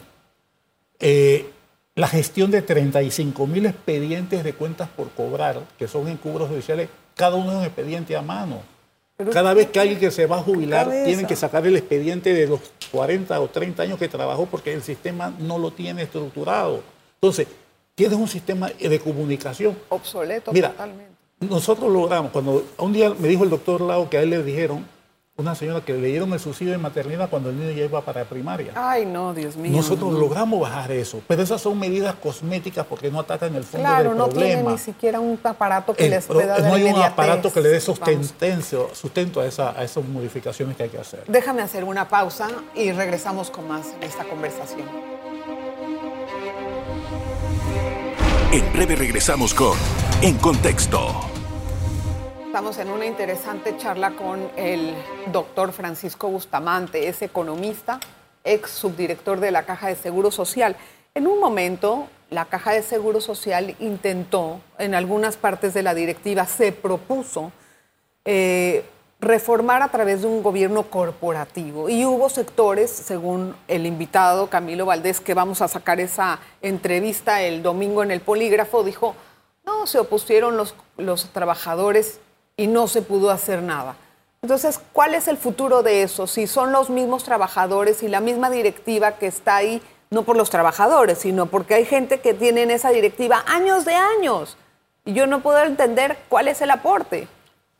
Eh, 0.99 1.49
la 1.95 2.07
gestión 2.07 2.49
de 2.51 2.61
35 2.61 3.45
mil 3.47 3.65
expedientes 3.65 4.43
de 4.43 4.53
cuentas 4.53 4.87
por 4.89 5.09
cobrar, 5.11 5.61
que 5.77 5.87
son 5.87 6.07
en 6.07 6.15
cubros 6.15 6.47
judiciales, 6.47 6.89
cada 7.15 7.35
uno 7.35 7.51
es 7.51 7.57
un 7.57 7.63
expediente 7.65 8.15
a 8.15 8.21
mano. 8.21 8.61
Cada 9.33 9.53
vez 9.53 9.69
que 9.69 9.79
alguien 9.79 9.99
que 9.99 10.11
se 10.11 10.25
va 10.25 10.37
a 10.37 10.41
jubilar, 10.41 10.89
tienen 10.89 11.27
que 11.27 11.35
sacar 11.35 11.67
el 11.67 11.75
expediente 11.75 12.33
de 12.33 12.47
los 12.47 12.61
40 12.91 13.39
o 13.41 13.47
30 13.49 13.83
años 13.83 13.99
que 13.99 14.07
trabajó 14.07 14.45
porque 14.45 14.73
el 14.73 14.81
sistema 14.81 15.33
no 15.39 15.57
lo 15.57 15.71
tiene 15.71 16.03
estructurado. 16.03 16.81
Entonces, 17.15 17.47
tienes 17.95 18.17
un 18.17 18.29
sistema 18.29 18.69
de 18.69 18.99
comunicación. 18.99 19.77
Obsoleto 19.89 20.53
Mira, 20.53 20.69
totalmente. 20.69 21.11
Nosotros 21.41 21.91
logramos, 21.91 22.31
cuando 22.31 22.65
un 22.77 22.93
día 22.93 23.13
me 23.17 23.27
dijo 23.27 23.43
el 23.43 23.49
doctor 23.49 23.81
Lau 23.81 24.07
que 24.07 24.17
a 24.17 24.21
él 24.21 24.29
le 24.29 24.41
dijeron, 24.41 24.85
una 25.39 25.55
señora 25.55 25.81
que 25.81 25.93
le 25.93 26.07
dieron 26.07 26.33
el 26.33 26.39
subsidio 26.39 26.73
de 26.73 26.77
maternidad 26.77 27.29
cuando 27.29 27.49
el 27.49 27.57
niño 27.57 27.71
ya 27.71 27.85
iba 27.85 28.01
para 28.01 28.25
primaria. 28.25 28.73
Ay, 28.75 29.05
no, 29.05 29.33
Dios 29.33 29.55
mío. 29.55 29.71
Nosotros 29.71 30.13
logramos 30.13 30.59
bajar 30.59 30.91
eso, 30.91 31.21
pero 31.27 31.41
esas 31.41 31.61
son 31.61 31.79
medidas 31.79 32.15
cosméticas 32.15 32.85
porque 32.85 33.09
no 33.09 33.19
atacan 33.19 33.55
el 33.55 33.63
fondo 33.63 33.87
claro, 33.87 34.09
del 34.09 34.17
problema. 34.17 34.31
Claro, 34.31 34.53
no 34.53 34.53
tiene 34.55 34.71
ni 34.71 34.77
siquiera 34.77 35.19
un 35.19 35.39
aparato 35.43 35.93
que 35.93 36.09
les 36.09 36.25
pueda 36.25 36.59
dar 36.59 36.61
No 36.61 36.73
hay 36.73 36.83
un 36.83 37.01
aparato 37.01 37.51
que 37.51 37.61
le 37.61 37.69
dé 37.69 37.79
sustento, 37.79 38.89
sustento 38.93 39.41
a, 39.41 39.45
esa, 39.45 39.71
a 39.71 39.83
esas 39.83 40.03
modificaciones 40.05 40.75
que 40.75 40.83
hay 40.83 40.89
que 40.89 40.99
hacer. 40.99 41.23
Déjame 41.27 41.61
hacer 41.61 41.83
una 41.83 42.07
pausa 42.07 42.49
y 42.75 42.91
regresamos 42.91 43.49
con 43.49 43.67
más 43.67 43.99
de 43.99 44.05
esta 44.05 44.25
conversación. 44.25 44.87
En 48.51 48.73
breve 48.73 48.95
regresamos 48.95 49.53
con 49.53 49.77
En 50.21 50.35
Contexto. 50.37 51.28
Estamos 52.59 52.77
en 52.79 52.91
una 52.91 53.05
interesante 53.05 53.77
charla 53.77 54.11
con 54.17 54.51
el 54.57 54.93
doctor 55.31 55.71
Francisco 55.71 56.27
Bustamante, 56.27 57.07
es 57.07 57.21
economista, 57.21 58.01
ex 58.43 58.71
subdirector 58.71 59.39
de 59.39 59.51
la 59.51 59.63
Caja 59.63 59.87
de 59.87 59.95
Seguro 59.95 60.29
Social. 60.29 60.75
En 61.15 61.25
un 61.25 61.39
momento, 61.39 62.09
la 62.29 62.43
Caja 62.43 62.73
de 62.73 62.81
Seguro 62.81 63.21
Social 63.21 63.77
intentó, 63.79 64.59
en 64.77 64.93
algunas 64.93 65.37
partes 65.37 65.73
de 65.73 65.83
la 65.83 65.93
directiva, 65.93 66.45
se 66.47 66.73
propuso 66.73 67.53
eh, 68.25 68.83
reformar 69.21 69.81
a 69.81 69.87
través 69.87 70.23
de 70.23 70.27
un 70.27 70.43
gobierno 70.43 70.83
corporativo. 70.83 71.87
Y 71.87 72.03
hubo 72.03 72.27
sectores, 72.27 72.91
según 72.91 73.55
el 73.69 73.85
invitado 73.85 74.49
Camilo 74.49 74.85
Valdés, 74.85 75.21
que 75.21 75.33
vamos 75.33 75.61
a 75.61 75.69
sacar 75.69 76.01
esa 76.01 76.41
entrevista 76.61 77.41
el 77.41 77.63
domingo 77.63 78.03
en 78.03 78.11
el 78.11 78.19
polígrafo, 78.19 78.83
dijo, 78.83 79.15
no, 79.65 79.87
se 79.87 79.97
opusieron 79.97 80.57
los, 80.57 80.75
los 80.97 81.29
trabajadores 81.29 82.19
y 82.59 82.67
no 82.67 82.87
se 82.87 83.01
pudo 83.01 83.31
hacer 83.31 83.63
nada. 83.63 83.95
Entonces, 84.41 84.81
¿cuál 84.91 85.15
es 85.15 85.29
el 85.29 85.37
futuro 85.37 85.81
de 85.81 86.03
eso? 86.03 86.27
Si 86.27 86.45
son 86.45 86.73
los 86.73 86.89
mismos 86.89 87.23
trabajadores 87.23 88.03
y 88.03 88.09
la 88.09 88.19
misma 88.19 88.49
directiva 88.49 89.13
que 89.13 89.27
está 89.27 89.55
ahí, 89.55 89.81
no 90.09 90.23
por 90.23 90.35
los 90.35 90.49
trabajadores, 90.49 91.19
sino 91.19 91.45
porque 91.45 91.75
hay 91.75 91.85
gente 91.85 92.19
que 92.19 92.33
tiene 92.33 92.63
en 92.63 92.71
esa 92.71 92.89
directiva 92.89 93.45
años 93.47 93.85
de 93.85 93.93
años. 93.93 94.57
Y 95.05 95.13
yo 95.13 95.25
no 95.25 95.39
puedo 95.39 95.63
entender 95.63 96.17
cuál 96.27 96.49
es 96.49 96.61
el 96.61 96.71
aporte. 96.71 97.29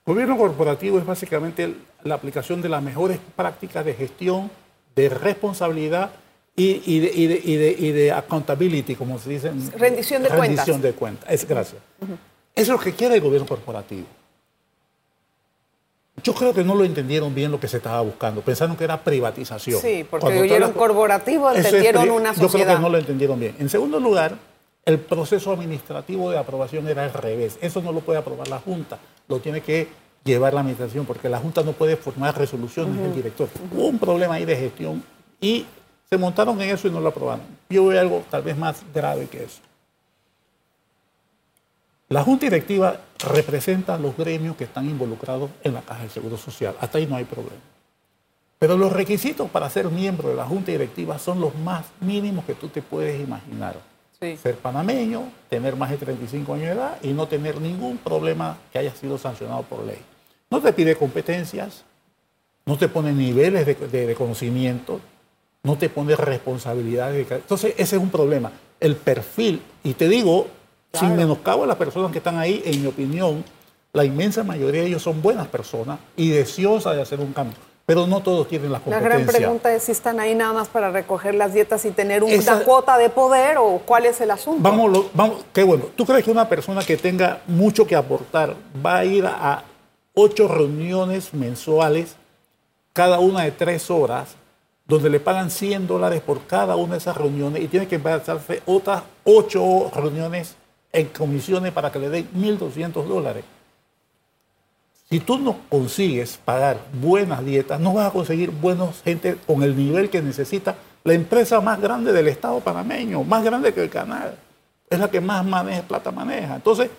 Gobierno 0.06 0.38
corporativo 0.38 0.98
es 0.98 1.06
básicamente 1.06 1.76
la 2.04 2.16
aplicación 2.16 2.62
de 2.62 2.70
las 2.70 2.82
mejores 2.82 3.20
prácticas 3.36 3.84
de 3.84 3.94
gestión, 3.96 4.50
de 4.96 5.10
responsabilidad 5.10 6.12
y, 6.56 7.00
de, 7.92 8.14
accountability, 8.14 8.96
como 8.96 9.20
se 9.20 9.30
dice. 9.30 9.52
Rendición 9.78 10.24
de 10.24 10.30
cuentas. 10.30 10.48
Rendición 10.48 10.82
de 10.82 10.94
cuentas. 10.94 11.30
Es, 11.30 11.46
gracias. 11.46 11.82
Eso 12.02 12.12
es 12.56 12.68
lo 12.70 12.80
que 12.80 12.94
quiere 12.94 13.16
el 13.16 13.22
gobierno 13.22 13.46
corporativo. 13.46 14.08
Yo 16.24 16.34
creo 16.34 16.54
que 16.54 16.64
no 16.64 16.76
lo 16.76 16.84
entendieron 16.84 17.34
bien 17.34 17.52
lo 17.52 17.60
que 17.60 17.68
se 17.68 17.78
estaba 17.78 18.02
buscando. 18.02 18.42
Pensaron 18.42 18.76
que 18.76 18.84
era 18.84 19.04
privatización. 19.04 19.82
Sí, 19.82 20.06
porque 20.10 20.40
oyeron 20.40 20.74
corporativo, 20.74 21.52
entendieron 21.52 22.10
una 22.10 22.34
sociedad. 22.34 22.52
Yo 22.52 22.52
creo 22.52 22.76
que 22.76 22.82
no 22.82 22.90
lo 22.90 22.98
entendieron 22.98 23.40
bien. 23.40 23.56
En 23.60 23.70
segundo 23.70 24.00
lugar, 24.00 24.36
el 24.86 25.00
proceso 25.00 25.52
administrativo 25.52 26.32
de 26.32 26.38
aprobación 26.38 26.88
era 26.88 27.04
al 27.04 27.14
revés. 27.14 27.58
Eso 27.62 27.82
no 27.82 27.92
lo 27.92 28.02
puede 28.02 28.20
aprobar 28.20 28.48
la 28.48 28.60
Junta, 28.60 28.98
lo 29.28 29.40
tiene 29.40 29.62
que 29.62 29.88
llevar 30.24 30.54
la 30.54 30.62
administración, 30.62 31.06
porque 31.06 31.30
la 31.30 31.40
Junta 31.40 31.64
no 31.64 31.74
puede 31.74 31.96
formar 31.96 32.38
resoluciones 32.38 32.98
del 32.98 33.14
director. 33.14 33.50
Hubo 33.72 33.88
un 33.88 34.00
problema 34.00 34.36
ahí 34.36 34.46
de 34.46 34.56
gestión 34.56 35.04
y 35.40 35.66
se 36.10 36.18
montaron 36.18 36.60
en 36.62 36.70
eso 36.72 36.88
y 36.88 36.92
no 36.92 37.00
lo 37.00 37.10
aprobaron. 37.10 37.46
Yo 37.70 37.86
veo 37.86 38.02
algo 38.02 38.24
tal 38.30 38.42
vez 38.42 38.58
más 38.58 38.84
grave 38.94 39.28
que 39.28 39.44
eso. 39.44 39.62
La 42.10 42.24
Junta 42.24 42.48
Directiva 42.48 43.00
representa 43.20 43.94
a 43.94 44.00
los 44.00 44.18
gremios 44.18 44.56
que 44.56 44.64
están 44.64 44.90
involucrados 44.90 45.52
en 45.64 45.76
la 45.76 45.82
Caja 45.82 46.04
de 46.04 46.10
Seguro 46.10 46.38
Social. 46.38 46.76
Hasta 46.80 46.98
ahí 46.98 47.06
no 47.06 47.16
hay 47.16 47.24
problema. 47.24 47.62
Pero 48.58 48.76
los 48.78 48.92
requisitos 48.92 49.48
para 49.52 49.70
ser 49.70 49.92
miembro 49.92 50.30
de 50.30 50.36
la 50.36 50.46
Junta 50.46 50.72
Directiva 50.72 51.20
son 51.20 51.40
los 51.40 51.54
más 51.56 51.86
mínimos 52.02 52.46
que 52.46 52.56
tú 52.56 52.68
te 52.68 52.82
puedes 52.82 53.22
imaginar. 53.22 53.76
Ser 54.20 54.56
panameño, 54.58 55.32
tener 55.50 55.76
más 55.76 55.92
de 55.92 55.98
35 55.98 56.56
años 56.56 56.66
de 56.66 56.72
edad 56.72 56.98
y 57.04 57.14
no 57.14 57.28
tener 57.28 57.62
ningún 57.62 57.98
problema 57.98 58.58
que 58.74 58.80
haya 58.80 58.94
sido 58.96 59.20
sancionado 59.20 59.62
por 59.62 59.86
ley. 59.86 60.00
No 60.50 60.60
te 60.62 60.74
pide 60.74 60.96
competencias, 60.96 61.86
no 62.66 62.76
te 62.76 62.88
pone 62.88 63.14
niveles 63.14 63.68
de, 63.68 63.76
de 63.76 64.16
conocimiento, 64.16 65.00
no 65.62 65.78
te 65.78 65.90
pone 65.90 66.16
responsabilidades. 66.16 67.32
Entonces, 67.32 67.76
ese 67.78 67.98
es 67.98 68.02
un 68.02 68.10
problema. 68.10 68.52
El 68.80 68.96
perfil, 68.96 69.62
y 69.84 69.94
te 69.94 70.10
digo, 70.10 70.48
sin 70.94 71.16
menoscabo 71.16 71.64
a 71.64 71.68
las 71.68 71.78
personas 71.78 72.12
que 72.12 72.18
están 72.18 72.38
ahí, 72.38 72.62
en 72.66 72.82
mi 72.82 72.88
opinión, 72.88 73.44
la 73.94 74.06
inmensa 74.06 74.44
mayoría 74.44 74.82
de 74.82 74.88
ellos 74.88 75.02
son 75.02 75.22
buenas 75.22 75.48
personas 75.48 76.00
y 76.16 76.30
deseosas 76.30 76.96
de 76.96 77.02
hacer 77.02 77.20
un 77.20 77.34
cambio. 77.34 77.58
Pero 77.86 78.06
no 78.06 78.22
todos 78.22 78.48
tienen 78.48 78.72
las 78.72 78.82
competencias. 78.82 79.12
La 79.12 79.18
gran 79.18 79.36
pregunta 79.36 79.74
es 79.74 79.84
si 79.84 79.92
están 79.92 80.20
ahí 80.20 80.36
nada 80.36 80.54
más 80.54 80.68
para 80.68 80.92
recoger 80.92 81.34
las 81.34 81.56
dietas 81.56 81.86
y 81.86 81.92
tener 81.92 82.24
una 82.24 82.60
cuota 82.64 83.00
de 83.00 83.10
poder 83.10 83.58
o 83.58 83.82
cuál 83.84 84.06
es 84.06 84.22
el 84.22 84.30
asunto. 84.30 84.62
Vamos, 84.62 85.08
vamos, 85.14 85.44
qué 85.52 85.64
bueno. 85.64 85.86
¿Tú 85.96 86.06
crees 86.06 86.24
que 86.24 86.30
una 86.30 86.48
persona 86.48 86.84
que 86.84 86.98
tenga 86.98 87.42
mucho 87.48 87.88
que 87.88 87.96
aportar 87.96 88.56
va 88.86 89.00
a 89.00 89.06
ir 89.06 89.26
a 89.26 89.64
ocho 90.14 90.48
reuniones 90.48 91.34
mensuales, 91.34 92.16
cada 92.94 93.18
una 93.20 93.44
de 93.44 93.52
tres 93.52 93.90
horas, 93.90 94.36
donde 94.86 95.10
le 95.10 95.20
pagan 95.20 95.50
100 95.50 95.88
dólares 95.88 96.22
por 96.22 96.46
cada 96.46 96.76
una 96.76 96.94
de 96.94 96.98
esas 97.00 97.18
reuniones 97.18 97.64
y 97.64 97.68
tiene 97.68 97.88
que 97.88 97.96
hacerse 97.96 98.62
otras 98.68 99.04
ocho 99.24 99.90
reuniones 99.96 100.56
en 100.92 101.08
comisiones 101.08 101.72
para 101.72 101.92
que 101.92 102.00
le 102.00 102.10
den 102.10 102.30
1.200 102.36 103.04
dólares. 103.06 103.44
Si 105.10 105.20
tú 105.20 105.40
no 105.40 105.58
consigues 105.70 106.40
pagar 106.44 106.78
buenas 106.94 107.44
dietas, 107.44 107.80
no 107.80 107.94
vas 107.94 108.08
a 108.08 108.12
conseguir 108.12 108.52
buenos 108.52 109.02
gente 109.04 109.38
con 109.48 109.64
el 109.64 109.76
nivel 109.76 110.10
que 110.10 110.22
necesita 110.22 110.76
la 111.04 111.14
empresa 111.14 111.62
más 111.62 111.82
grande 111.82 112.14
del 112.14 112.28
Estado 112.28 112.60
panameño, 112.60 113.24
más 113.24 113.44
grande 113.44 113.74
que 113.74 113.82
el 113.82 113.90
canal. 113.90 114.36
Es 114.90 115.00
la 115.00 115.10
que 115.10 115.20
más 115.22 115.44
maneja, 115.46 115.82
plata 115.82 116.12
maneja. 116.12 116.56
Entonces, 116.56 116.90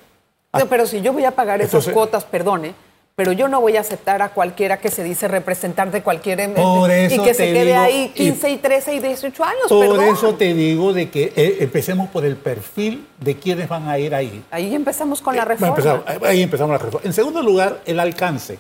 pero 0.69 0.87
si 0.87 1.01
yo 1.01 1.13
voy 1.13 1.25
a 1.25 1.31
pagar 1.31 1.61
esas 1.61 1.89
cuotas, 1.89 2.25
perdone, 2.25 2.75
pero 3.21 3.33
yo 3.33 3.49
no 3.49 3.61
voy 3.61 3.77
a 3.77 3.81
aceptar 3.81 4.23
a 4.23 4.31
cualquiera 4.31 4.79
que 4.79 4.91
se 4.91 5.05
dice 5.05 5.29
representar 5.29 5.91
de 5.91 6.03
cualquier 6.03 6.55
por 6.55 6.91
eso 6.91 7.17
y 7.17 7.19
que 7.23 7.35
se 7.35 7.53
quede 7.53 7.65
digo, 7.67 7.79
ahí 7.79 8.09
15 8.15 8.49
y 8.49 8.57
13 8.57 8.95
y 8.95 8.99
18 9.01 9.45
años. 9.45 9.63
Por 9.69 9.87
perdón. 9.99 10.15
eso 10.15 10.35
te 10.37 10.55
digo 10.55 10.95
de 10.95 11.11
que 11.11 11.31
eh, 11.37 11.59
empecemos 11.61 12.09
por 12.09 12.25
el 12.25 12.37
perfil 12.37 13.07
de 13.19 13.37
quienes 13.37 13.69
van 13.69 13.87
a 13.91 13.99
ir 13.99 14.15
ahí. 14.15 14.43
Ahí 14.51 14.75
empezamos 14.75 15.21
con 15.21 15.37
la 15.37 15.43
Eh, 15.43 15.45
reforma. 15.45 15.77
empezamos- 15.77 16.05
ahí 16.25 16.41
empezamos 16.41 16.73
la 16.73 16.79
reforma. 16.79 17.07
En 17.07 17.13
segundo 17.13 17.43
lugar, 17.43 17.83
el 17.85 18.01
alcance, 18.01 18.59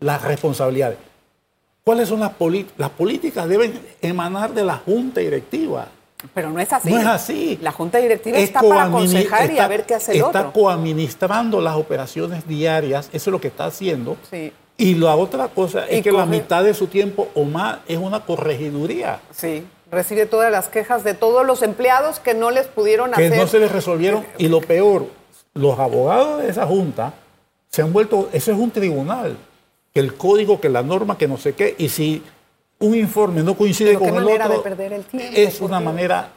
las 0.00 0.20
responsabilidades. 0.20 0.98
¿Cuáles 1.82 2.10
son 2.10 2.20
las 2.20 2.32
políticas? 2.34 2.74
Las 2.78 2.90
políticas 2.90 3.48
deben 3.48 3.80
emanar 4.02 4.52
de 4.52 4.64
la 4.64 4.76
junta 4.76 5.20
directiva. 5.20 5.88
Pero 6.34 6.50
no 6.50 6.60
es 6.60 6.72
así. 6.72 6.90
No 6.90 6.98
es 7.00 7.06
así. 7.06 7.58
La 7.62 7.72
junta 7.72 7.98
directiva 7.98 8.38
Es 8.38 8.44
está 8.44 8.60
para 8.60 8.84
aconsejar 8.84 9.46
y 9.48 9.52
está- 9.52 9.64
a 9.64 9.68
ver 9.68 9.84
qué 9.84 9.94
hace 9.94 10.12
el 10.12 10.18
Está 10.18 10.28
otro. 10.48 10.52
coadministrando 10.52 11.60
las 11.60 11.76
operaciones 11.76 12.46
diarias, 12.46 13.08
eso 13.12 13.30
es 13.30 13.32
lo 13.32 13.40
que 13.40 13.48
está 13.48 13.64
haciendo. 13.66 14.16
Sí. 14.30 14.52
Y 14.78 14.94
la 14.94 15.14
otra 15.16 15.48
cosa 15.48 15.86
es 15.86 15.98
Y 15.98 16.02
que 16.02 16.12
la 16.12 16.26
mitad 16.26 16.64
de 16.64 16.74
su 16.74 16.86
tiempo 16.86 17.28
o 17.34 17.44
más 17.44 17.78
es 17.86 17.98
una 17.98 18.20
corregiduría. 18.24 19.20
Sí. 19.34 19.64
Recibe 19.90 20.24
todas 20.26 20.50
las 20.50 20.68
quejas 20.68 21.04
de 21.04 21.12
todos 21.14 21.44
los 21.46 21.62
empleados 21.62 22.18
que 22.18 22.32
no 22.34 22.50
les 22.50 22.66
pudieron 22.66 23.12
que 23.12 23.26
hacer. 23.26 23.38
no 23.38 23.46
se 23.46 23.58
les 23.58 23.70
resolvieron. 23.70 24.24
Y 24.38 24.48
lo 24.48 24.60
peor, 24.60 25.06
los 25.54 25.78
abogados 25.78 26.42
de 26.42 26.48
esa 26.48 26.66
junta 26.66 27.12
se 27.68 27.82
han 27.82 27.92
vuelto, 27.92 28.30
eso 28.32 28.52
es 28.52 28.58
un 28.58 28.70
tribunal, 28.70 29.36
que 29.92 30.00
el 30.00 30.14
código, 30.14 30.60
que 30.60 30.70
la 30.70 30.82
norma, 30.82 31.18
que 31.18 31.28
no 31.28 31.36
sé 31.36 31.52
qué, 31.52 31.74
y 31.76 31.90
si 31.90 32.22
un 32.82 32.94
informe 32.94 33.42
no 33.42 33.56
coincide 33.56 33.94
con 33.94 34.08
el 34.08 34.14
manera 34.14 34.44
otro, 34.46 34.58
de 34.58 34.62
perder 34.64 34.92
el 34.92 35.04
tiempo, 35.04 35.32
es 35.36 35.60
una 35.60 35.78
Dios. 35.80 35.92
manera 35.92 36.28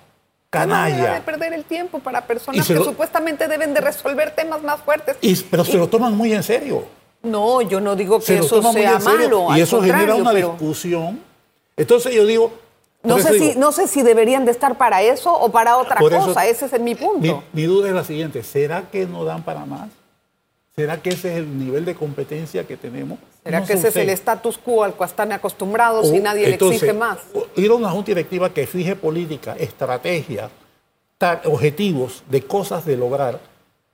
Qué 0.51 0.59
manera 0.59 0.85
de 0.95 1.01
canalla. 1.01 1.25
perder 1.25 1.53
el 1.53 1.63
tiempo 1.65 1.99
para 1.99 2.21
personas 2.25 2.65
que 2.65 2.75
supuestamente 2.77 3.47
deben 3.47 3.73
de 3.73 3.81
resolver 3.81 4.31
temas 4.35 4.61
más 4.63 4.79
fuertes. 4.81 5.17
Y- 5.21 5.35
pero 5.43 5.65
se 5.65 5.77
lo 5.77 5.87
toman 5.87 6.15
muy 6.15 6.33
en 6.33 6.43
serio. 6.43 6.85
No, 7.23 7.61
yo 7.61 7.81
no 7.81 7.95
digo 7.95 8.19
que 8.19 8.25
Se 8.25 8.37
eso 8.37 8.61
sea 8.71 8.99
malo. 8.99 9.47
Y 9.57 9.61
eso 9.61 9.81
genera 9.81 10.15
una 10.15 10.31
pero 10.31 10.49
discusión. 10.51 11.19
Entonces 11.75 12.13
yo 12.13 12.25
digo... 12.25 12.53
No 13.03 13.19
sé, 13.19 13.37
si, 13.37 13.55
no 13.55 13.71
sé 13.71 13.87
si 13.87 14.01
deberían 14.01 14.45
de 14.45 14.51
estar 14.51 14.77
para 14.77 15.01
eso 15.03 15.31
o 15.31 15.51
para 15.51 15.77
otra 15.77 15.97
Por 15.97 16.11
eso- 16.13 16.27
cosa. 16.27 16.45
Ese 16.47 16.65
es 16.65 16.79
mi 16.79 16.95
punto. 16.95 17.19
Mi, 17.19 17.35
mi 17.61 17.63
duda 17.67 17.89
es 17.89 17.93
la 17.93 18.03
siguiente, 18.03 18.41
¿será 18.43 18.83
que 18.91 19.05
no 19.05 19.25
dan 19.25 19.43
para 19.43 19.65
más? 19.65 19.89
¿Será 20.77 21.01
que 21.01 21.11
ese 21.11 21.31
es 21.31 21.37
el 21.37 21.57
nivel 21.57 21.85
de 21.85 21.95
competencia 21.95 22.67
que 22.67 22.75
tenemos? 22.75 23.17
¿Será 23.43 23.61
No 23.61 23.65
que 23.65 23.73
ese 23.73 23.87
es 23.87 23.95
el 23.95 24.09
status 24.09 24.57
quo 24.57 24.83
al 24.83 24.93
cual 24.93 25.09
están 25.09 25.31
acostumbrados 25.31 26.11
y 26.11 26.19
O, 26.19 26.21
nadie 26.21 26.49
entonces, 26.49 26.81
le 26.81 26.87
exige 26.89 26.99
más? 26.99 27.19
Ir 27.55 27.71
a 27.71 27.75
una 27.75 27.89
junta 27.91 28.07
directiva 28.07 28.53
que 28.53 28.67
fije 28.67 28.95
política, 28.97 29.55
estrategia, 29.57 30.49
objetivos 31.45 32.23
de 32.29 32.41
cosas 32.41 32.85
de 32.85 32.97
lograr, 32.97 33.39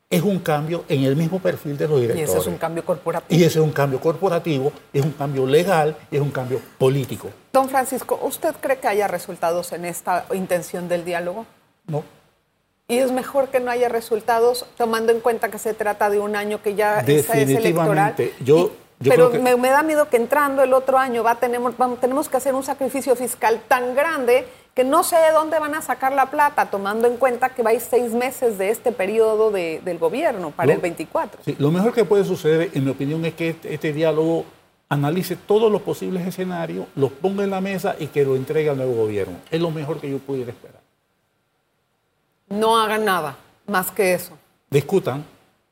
es 0.09 0.23
un 0.23 0.39
cambio 0.39 0.83
en 0.89 1.03
el 1.03 1.15
mismo 1.15 1.39
perfil 1.39 1.77
de 1.77 1.87
los 1.87 1.99
Y 1.99 2.01
directores. 2.01 2.29
ese 2.31 2.39
es 2.39 2.47
un 2.47 2.57
cambio 2.57 2.83
corporativo. 2.83 3.39
Y 3.39 3.43
ese 3.43 3.59
es 3.59 3.63
un 3.63 3.71
cambio 3.71 3.99
corporativo, 3.99 4.73
es 4.91 5.05
un 5.05 5.11
cambio 5.11 5.45
legal 5.45 5.95
y 6.09 6.15
es 6.15 6.21
un 6.21 6.31
cambio 6.31 6.59
político. 6.79 7.29
Don 7.53 7.69
Francisco, 7.69 8.19
¿usted 8.23 8.55
cree 8.59 8.79
que 8.79 8.87
haya 8.87 9.07
resultados 9.07 9.71
en 9.71 9.85
esta 9.85 10.25
intención 10.33 10.89
del 10.89 11.05
diálogo? 11.05 11.45
¿no? 11.87 12.03
Y 12.91 12.99
es 12.99 13.11
mejor 13.11 13.47
que 13.47 13.59
no 13.59 13.71
haya 13.71 13.89
resultados, 13.89 14.65
tomando 14.77 15.11
en 15.11 15.19
cuenta 15.21 15.49
que 15.49 15.57
se 15.59 15.73
trata 15.73 16.09
de 16.09 16.19
un 16.19 16.35
año 16.35 16.61
que 16.61 16.75
ya 16.75 16.99
es- 16.99 17.29
es 17.29 17.49
electoral. 17.49 18.15
Yo- 18.43 18.57
Y- 18.57 19.05
yo 19.05 19.09
pero 19.09 19.31
que- 19.31 19.39
me, 19.39 19.55
me 19.55 19.69
da 19.69 19.81
miedo 19.81 20.09
que 20.09 20.17
entrando 20.17 20.61
el 20.63 20.73
otro 20.73 20.97
año 20.97 21.23
va, 21.23 21.35
tenemos, 21.35 21.77
vamos, 21.77 21.99
tenemos 21.99 22.27
que 22.29 22.37
hacer 22.37 22.53
un 22.53 22.63
sacrificio 22.63 23.15
fiscal 23.15 23.61
tan 23.67 23.95
grande 23.95 24.45
que 24.75 24.83
no 24.83 25.03
sé 25.03 25.15
de 25.17 25.31
dónde 25.31 25.57
van 25.59 25.73
a 25.75 25.81
sacar 25.81 26.13
la 26.13 26.27
plata, 26.31 26.69
tomando 26.69 27.07
en 27.07 27.17
cuenta 27.17 27.49
que 27.49 27.63
va 27.63 27.71
a 27.71 27.73
ir 27.73 27.81
seis 27.81 28.11
meses 28.13 28.57
de 28.57 28.69
este 28.69 28.91
periodo 28.91 29.51
de- 29.51 29.81
del 29.83 29.97
gobierno 29.97 30.51
para 30.51 30.67
Lo- 30.67 30.73
el 30.73 30.79
24. 30.79 31.41
Sí, 31.43 31.55
lo 31.59 31.71
mejor 31.71 31.93
que 31.93 32.05
puede 32.05 32.23
suceder, 32.25 32.69
en 32.73 32.85
mi 32.85 32.91
opinión, 32.91 33.23
es 33.25 33.33
que 33.33 33.49
este, 33.49 33.73
este 33.73 33.91
diálogo 33.93 34.45
analice 34.89 35.35
todos 35.37 35.71
los 35.71 35.81
posibles 35.81 36.27
escenarios, 36.27 36.85
los 36.95 37.11
ponga 37.11 37.43
en 37.45 37.49
la 37.51 37.61
mesa 37.61 37.95
y 37.97 38.07
que 38.07 38.23
lo 38.25 38.35
entregue 38.35 38.69
al 38.69 38.77
nuevo 38.77 38.93
gobierno. 38.93 39.37
Es 39.49 39.61
lo 39.61 39.71
mejor 39.71 39.99
que 40.01 40.09
yo 40.11 40.19
pudiera 40.19 40.51
esperar. 40.51 40.80
No 42.51 42.79
hagan 42.79 43.05
nada 43.05 43.37
más 43.67 43.91
que 43.91 44.13
eso. 44.13 44.37
Discutan 44.69 45.25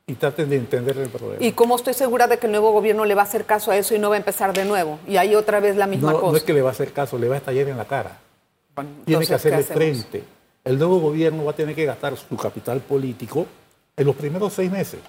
y 0.08 0.14
traten 0.16 0.50
de 0.50 0.56
entender 0.56 0.98
el 0.98 1.10
problema. 1.10 1.44
¿Y 1.44 1.52
cómo 1.52 1.76
estoy 1.76 1.94
segura 1.94 2.28
de 2.28 2.40
que 2.40 2.48
el 2.48 2.52
nuevo 2.52 2.72
gobierno 2.72 3.06
le 3.06 3.14
va 3.16 3.22
a 3.22 3.26
hacer 3.26 3.46
caso 3.46 3.72
a 3.72 3.78
eso 3.78 3.94
y 3.94 4.00
no 4.00 4.10
va 4.10 4.16
a 4.16 4.18
empezar 4.18 4.54
de 4.54 4.66
nuevo? 4.66 5.00
Y 5.08 5.18
ahí 5.18 5.36
otra 5.36 5.60
vez 5.60 5.76
la 5.76 5.86
misma 5.88 6.12
no, 6.12 6.20
cosa. 6.20 6.32
no 6.32 6.38
es 6.38 6.44
que 6.44 6.54
le 6.54 6.62
va 6.62 6.70
a 6.70 6.72
hacer 6.72 6.92
caso, 6.92 7.18
le 7.18 7.28
va 7.30 7.36
a 7.36 7.38
estallar 7.38 7.68
en 7.68 7.78
la 7.78 7.86
cara. 7.86 8.18
Bueno, 8.76 8.90
Tiene 9.06 9.24
entonces, 9.24 9.28
que 9.30 9.34
hacerle 9.56 9.64
frente. 9.64 10.24
El 10.64 10.78
nuevo 10.78 11.00
gobierno 11.00 11.46
va 11.46 11.52
a 11.52 11.56
tener 11.56 11.76
que 11.76 11.86
gastar 11.86 12.16
su 12.18 12.36
capital 12.38 12.80
político 12.80 13.46
en 13.96 14.06
los 14.06 14.16
primeros 14.16 14.54
seis 14.54 14.72
meses. 14.72 15.00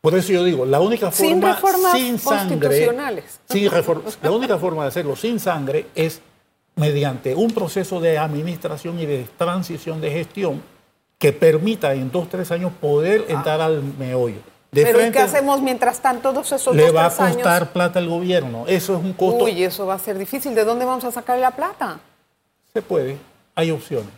Por 0.00 0.14
eso 0.14 0.32
yo 0.32 0.44
digo, 0.44 0.66
la 0.66 0.80
única 0.80 1.10
Sin 1.12 1.40
forma 1.40 1.54
reformas 1.54 1.92
sin 1.92 2.18
sangre, 2.18 2.58
constitucionales. 2.68 3.24
sin 3.48 3.70
refor- 3.70 4.02
la 4.22 4.30
única 4.30 4.58
forma 4.58 4.82
de 4.82 4.88
hacerlo 4.88 5.16
sin 5.16 5.40
sangre 5.40 5.86
es 5.94 6.20
mediante 6.76 7.34
un 7.34 7.50
proceso 7.52 8.00
de 8.00 8.18
administración 8.18 8.98
y 8.98 9.06
de 9.06 9.26
transición 9.36 10.00
de 10.00 10.10
gestión 10.10 10.62
que 11.18 11.32
permita 11.32 11.94
en 11.94 12.10
dos 12.10 12.28
tres 12.28 12.50
años 12.50 12.72
poder 12.80 13.26
entrar 13.28 13.60
al 13.60 13.82
meollo. 13.82 14.38
De 14.72 14.82
Ah. 14.82 14.84
Pero 14.86 14.98
¿y 14.98 15.02
frente, 15.02 15.18
qué 15.18 15.22
hacemos 15.24 15.62
mientras 15.62 16.00
tanto 16.00 16.32
todos 16.32 16.50
esos 16.50 16.74
le 16.74 16.86
dos, 16.86 16.96
va 16.96 17.06
a 17.06 17.24
años? 17.24 17.36
costar 17.36 17.72
plata 17.72 18.00
al 18.00 18.08
gobierno. 18.08 18.64
Eso 18.66 18.96
es 18.96 19.04
un 19.04 19.12
costo. 19.12 19.44
Uy, 19.44 19.62
eso 19.62 19.86
va 19.86 19.94
a 19.94 19.98
ser 20.00 20.18
difícil. 20.18 20.52
¿De 20.54 20.64
dónde 20.64 20.84
vamos 20.84 21.04
a 21.04 21.12
sacar 21.12 21.38
la 21.38 21.52
plata? 21.52 22.00
Se 22.72 22.82
puede, 22.82 23.16
hay 23.54 23.70
opciones. 23.70 24.08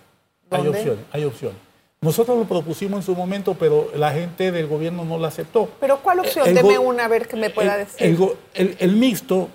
Hay 0.51 0.62
¿Dónde? 0.62 0.79
opciones, 0.79 1.05
hay 1.12 1.25
opciones. 1.25 1.59
Nosotros 2.01 2.38
lo 2.38 2.45
propusimos 2.45 3.01
en 3.01 3.03
su 3.03 3.14
momento, 3.14 3.55
pero 3.55 3.90
la 3.95 4.12
gente 4.12 4.51
del 4.51 4.66
gobierno 4.66 5.05
no 5.05 5.19
lo 5.19 5.27
aceptó. 5.27 5.69
¿Pero 5.79 5.99
cuál 5.99 6.21
opción? 6.21 6.49
El 6.49 6.55
Deme 6.55 6.79
una 6.79 7.05
a 7.05 7.09
ver 7.09 7.29
que 7.29 7.37
me 7.37 7.51
pueda 7.51 7.75
el, 7.75 7.87
decir. 7.87 8.37
el 8.55 8.92
mixto 8.97 9.49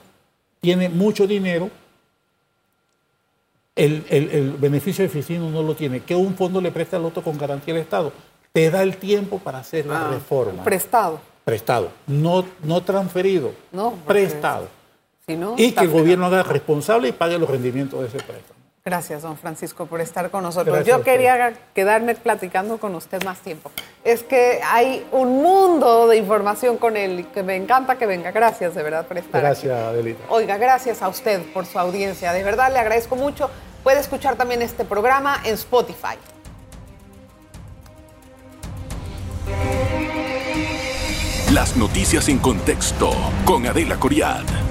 tiene 0.60 0.90
mucho 0.90 1.26
dinero, 1.26 1.70
el, 3.76 4.04
el- 4.10 4.30
el 4.32 4.52
beneficio 4.54 5.04
de 5.04 5.10
oficina 5.10 5.48
no 5.50 5.64
lo 5.64 5.76
tiene. 5.76 6.02
Que 6.02 6.16
un 6.16 6.36
fondo 6.36 6.60
le 6.62 6.72
presta 6.72 6.98
al 6.98 7.06
otro 7.06 7.22
con 7.24 7.38
garantía 7.38 7.74
del 7.74 7.84
Estado. 7.84 8.12
Te 8.54 8.70
da 8.70 8.84
el 8.84 8.98
tiempo 8.98 9.40
para 9.40 9.60
hacer 9.60 9.86
la 9.86 10.08
Ah, 10.08 10.12
reforma. 10.12 10.64
Prestado. 10.64 11.20
prestado, 11.46 11.90
no, 12.08 12.46
no 12.64 12.82
transferido, 12.82 13.52
No, 13.72 13.94
prestado. 14.06 14.68
Si 15.26 15.36
no, 15.36 15.56
Y 15.58 15.72
que 15.72 15.82
el 15.86 15.90
gobierno 15.90 16.26
haga 16.26 16.44
responsable 16.44 17.08
y 17.08 17.12
pague 17.14 17.38
los 17.40 17.50
rendimientos 17.50 18.00
de 18.02 18.08
ese 18.08 18.18
préstamo. 18.18 18.60
Gracias, 18.84 19.22
don 19.22 19.38
Francisco, 19.38 19.86
por 19.86 20.02
estar 20.02 20.32
con 20.32 20.41
nosotros. 20.41 20.76
Gracias 20.76 20.98
Yo 20.98 21.04
quería 21.04 21.54
quedarme 21.76 22.15
platicando 22.15 22.80
con 22.80 22.96
usted 22.96 23.24
más 23.24 23.39
tiempo. 23.39 23.72
Es 24.04 24.24
que 24.24 24.60
hay 24.63 25.06
un 25.12 25.44
mundo 25.44 26.08
de 26.08 26.17
información 26.17 26.78
con 26.78 26.98
él 26.98 27.20
y 27.20 27.24
que 27.26 27.44
me 27.44 27.56
encanta 27.56 28.00
que 28.00 28.08
venga. 28.08 28.32
Gracias, 28.32 28.74
de 28.74 28.82
verdad, 28.82 29.06
por 29.06 29.20
estar 29.20 29.46
aquí. 29.46 29.67
Gracias, 29.67 29.88
Adelita. 29.88 30.24
Oiga, 30.30 30.58
gracias 30.58 31.04
a 31.04 31.10
usted 31.10 31.41
por 31.54 31.67
su 31.67 31.78
audiencia. 31.78 32.34
De 32.34 32.44
verdad 32.44 32.74
le 32.74 32.80
agradezco 32.80 33.15
mucho. 33.15 33.52
Puede 33.84 34.00
escuchar 34.00 34.36
también 34.36 34.63
este 34.63 34.84
programa 34.84 35.39
en 35.46 35.54
Spotify. 35.54 36.17
Las 41.52 41.76
noticias 41.76 42.30
en 42.30 42.39
contexto 42.39 43.12
con 43.46 43.67
Adela 43.67 44.00
Coriad. 44.00 44.71